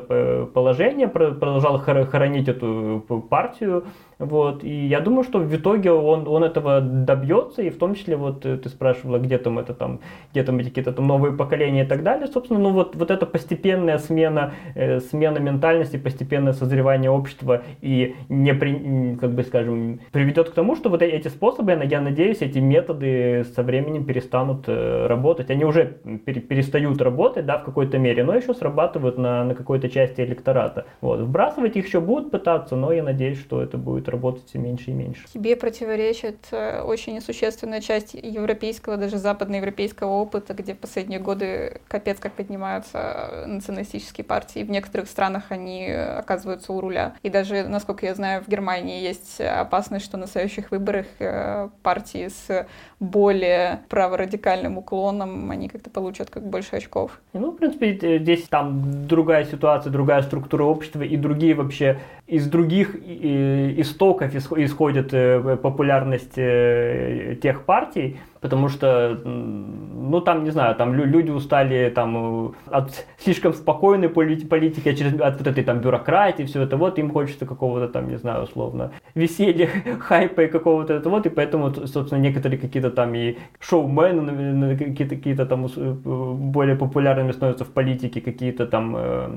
положение, 0.53 1.07
продолжал 1.07 1.79
хоронить 1.79 2.47
эту 2.47 3.03
партию, 3.29 3.83
вот, 4.19 4.63
и 4.63 4.87
я 4.87 4.99
думаю, 4.99 5.23
что 5.23 5.39
в 5.39 5.55
итоге 5.55 5.91
он, 5.91 6.27
он 6.27 6.43
этого 6.43 6.81
добьется, 6.81 7.61
и 7.61 7.69
в 7.69 7.77
том 7.77 7.95
числе, 7.95 8.15
вот 8.15 8.41
ты 8.41 8.69
спрашивала, 8.69 9.17
где 9.19 9.37
там 9.37 9.59
это 9.59 9.73
там, 9.73 9.99
где 10.31 10.43
там 10.43 10.59
эти 10.59 10.69
какие-то 10.69 10.93
там 10.93 11.07
новые 11.07 11.33
поколения 11.33 11.83
и 11.83 11.87
так 11.87 12.03
далее, 12.03 12.27
собственно, 12.27 12.59
ну 12.59 12.71
вот, 12.71 12.95
вот 12.95 13.11
эта 13.11 13.25
постепенная 13.25 13.97
смена, 13.97 14.53
э, 14.75 14.99
смена 14.99 15.39
ментальности, 15.39 15.97
постепенное 15.97 16.53
созревание 16.53 17.11
общества 17.11 17.63
и 17.81 18.15
не 18.29 18.53
при, 18.53 19.15
как 19.19 19.33
бы 19.33 19.43
скажем, 19.43 19.99
приведет 20.11 20.49
к 20.49 20.53
тому, 20.53 20.75
что 20.75 20.89
вот 20.89 21.01
эти 21.01 21.27
способы, 21.27 21.71
я 21.83 22.01
надеюсь, 22.01 22.41
эти 22.41 22.59
методы 22.59 23.45
со 23.55 23.63
временем 23.63 24.05
перестанут 24.05 24.65
э, 24.67 25.07
работать. 25.07 25.49
Они 25.49 25.65
уже 25.65 25.97
пере, 26.25 26.41
перестают 26.41 27.01
работать, 27.01 27.45
да, 27.45 27.57
в 27.57 27.63
какой-то 27.63 27.97
мере, 27.97 28.23
но 28.23 28.35
еще 28.35 28.53
срабатывают 28.53 29.17
на, 29.17 29.43
на 29.43 29.55
какой-то 29.55 29.89
части 29.89 30.21
электората. 30.21 30.85
Вот. 31.01 31.19
Вбрасывать 31.21 31.75
их 31.75 31.85
еще 31.85 31.99
будут 31.99 32.31
пытаться, 32.31 32.75
но 32.75 32.91
я 32.91 33.03
надеюсь, 33.03 33.39
что 33.39 33.61
это 33.61 33.77
будет 33.77 34.02
работать 34.11 34.47
все 34.47 34.59
меньше 34.59 34.91
и 34.91 34.93
меньше. 34.93 35.25
Тебе 35.33 35.55
противоречит 35.55 36.47
э, 36.51 36.81
очень 36.81 37.15
несущественная 37.15 37.81
часть 37.81 38.13
европейского, 38.13 38.97
даже 38.97 39.17
западноевропейского 39.17 40.11
опыта, 40.11 40.53
где 40.53 40.73
в 40.73 40.79
последние 40.79 41.19
годы 41.19 41.81
капец 41.87 42.19
как 42.19 42.33
поднимаются 42.33 43.45
националистические 43.47 44.25
партии. 44.25 44.63
В 44.63 44.69
некоторых 44.69 45.09
странах 45.09 45.45
они 45.49 45.87
оказываются 45.89 46.73
у 46.73 46.81
руля. 46.81 47.15
И 47.23 47.29
даже, 47.29 47.67
насколько 47.67 48.05
я 48.05 48.15
знаю, 48.15 48.43
в 48.43 48.47
Германии 48.47 49.01
есть 49.01 49.39
опасность, 49.41 50.05
что 50.05 50.17
на 50.17 50.27
следующих 50.27 50.71
выборах 50.71 51.07
э, 51.19 51.69
партии 51.81 52.27
с 52.27 52.67
более 53.03 53.81
праворадикальным 53.89 54.77
уклоном, 54.77 55.51
они 55.51 55.67
как-то 55.67 55.89
получат 55.89 56.29
как 56.29 56.43
больше 56.47 56.77
очков. 56.77 57.19
Ну, 57.33 57.51
в 57.51 57.57
принципе, 57.57 58.19
здесь 58.19 58.43
там 58.43 59.07
другая 59.07 59.45
ситуация, 59.45 59.91
другая 59.91 60.21
структура 60.21 60.63
общества 60.63 61.01
и 61.01 61.17
другие 61.17 61.53
вообще 61.53 61.99
из 62.27 62.47
других 62.47 62.95
истоков 62.95 64.33
исходит 64.35 65.13
э, 65.13 65.57
популярность 65.57 66.37
э, 66.37 67.35
тех 67.41 67.65
партий, 67.65 68.19
потому 68.43 68.67
что, 68.67 69.17
ну 69.23 70.19
там, 70.19 70.43
не 70.43 70.51
знаю, 70.51 70.75
там 70.75 70.93
люди 70.93 71.31
устали 71.31 71.89
там 71.95 72.53
от 72.69 73.05
слишком 73.17 73.53
спокойной 73.53 74.09
политики, 74.09 74.89
а 74.89 74.93
через, 74.93 75.13
от 75.19 75.37
вот 75.37 75.47
этой 75.47 75.63
там 75.63 75.79
бюрократии, 75.79 76.43
все 76.43 76.61
это 76.61 76.75
вот, 76.75 76.99
им 76.99 77.09
хочется 77.09 77.45
какого-то 77.45 77.87
там, 77.87 78.09
не 78.09 78.17
знаю, 78.17 78.43
условно, 78.43 78.91
веселья, 79.15 79.69
хайпа 79.99 80.41
и 80.41 80.47
какого-то 80.47 80.93
это 80.93 81.09
вот, 81.09 81.25
и 81.25 81.29
поэтому, 81.29 81.73
собственно, 81.87 82.19
некоторые 82.19 82.59
какие-то 82.59 82.91
там 82.91 83.15
и 83.15 83.37
шоумены, 83.61 84.77
какие-то 84.77 85.15
какие 85.15 85.35
там 85.35 85.65
э, 85.65 85.93
более 86.03 86.75
популярными 86.75 87.31
становятся 87.31 87.63
в 87.63 87.69
политике, 87.69 88.19
какие-то 88.19 88.65
там 88.65 88.95
э, 88.97 89.29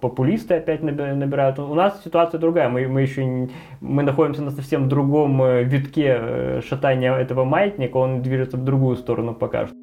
популисты 0.00 0.54
опять 0.54 0.82
набирают. 0.82 1.60
У 1.60 1.74
нас 1.74 2.02
ситуация 2.02 2.40
другая, 2.40 2.68
мы, 2.68 2.88
мы 2.88 3.02
еще 3.02 3.24
не, 3.24 3.50
мы 3.80 4.02
находимся 4.02 4.42
на 4.42 4.50
совсем 4.50 4.88
другом 4.88 5.40
э, 5.42 5.62
витке 5.62 6.60
шатания 6.68 7.14
этого 7.14 7.44
маятника, 7.44 7.98
он 7.98 8.20
движется 8.22 8.47
движется 8.48 8.56
в 8.56 8.64
другую 8.64 8.96
сторону 8.96 9.34
пока 9.34 9.66
что. 9.66 9.76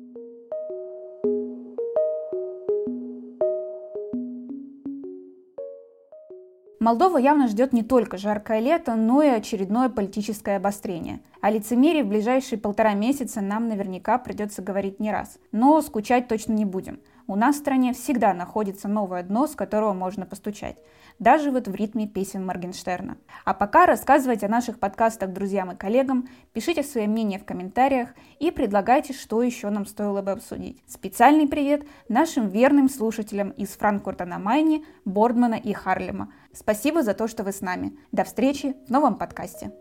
Молдова 6.80 7.17
явно 7.17 7.47
ждет 7.47 7.73
не 7.73 7.82
только 7.82 8.17
жаркое 8.17 8.60
лето, 8.60 8.93
но 8.95 9.23
и 9.23 9.28
очередное 9.28 9.89
политическое 9.89 10.58
обострение. 10.58 11.19
О 11.41 11.49
лицемерии 11.49 12.04
в 12.04 12.08
ближайшие 12.08 12.60
полтора 12.60 12.93
месяца 12.93 13.41
нам 13.41 13.67
наверняка 13.67 14.19
придется 14.19 14.62
говорить 14.62 14.99
не 14.99 15.12
раз. 15.12 15.39
Но 15.51 15.82
скучать 15.82 16.28
точно 16.28 16.54
не 16.54 16.65
будем. 16.65 16.99
У 17.27 17.35
нас 17.35 17.55
в 17.55 17.59
стране 17.59 17.93
всегда 17.93 18.33
находится 18.35 18.88
новое 18.88 19.23
дно, 19.23 19.47
с 19.47 19.55
которого 19.55 19.93
можно 19.93 20.27
постучать. 20.27 20.77
Даже 21.17 21.49
вот 21.49 21.67
в 21.67 21.73
ритме 21.73 22.07
песен 22.07 22.45
Моргенштерна. 22.45 23.17
А 23.45 23.53
пока 23.55 23.88
рассказывайте 23.88 24.45
о 24.45 24.49
наших 24.49 24.79
подкастах 24.79 25.33
друзьям 25.33 25.71
и 25.71 25.75
коллегам, 25.75 26.27
пишите 26.53 26.83
свои 26.83 27.07
мнения 27.07 27.39
в 27.39 27.45
комментариях 27.45 28.09
и 28.39 28.51
предлагайте, 28.51 29.13
что 29.13 29.41
еще 29.41 29.69
нам 29.69 29.88
стоило 29.88 30.21
бы 30.21 30.31
обсудить. 30.31 30.83
Специальный 30.88 31.47
привет 31.47 31.88
нашим 32.09 32.49
верным 32.49 32.89
слушателям 32.89 33.49
из 33.49 33.69
Франкфурта 33.69 34.25
на 34.25 34.38
Майне, 34.38 34.83
Бордмана 35.03 35.55
и 35.55 35.73
Харлема. 35.73 36.31
Спасибо 36.53 37.01
за 37.01 37.15
то, 37.15 37.27
что 37.27 37.43
вы 37.43 37.53
с 37.53 37.61
нами. 37.61 37.97
До 38.11 38.23
встречи 38.23 38.75
в 38.88 38.91
новом 38.91 39.15
подкасте. 39.15 39.71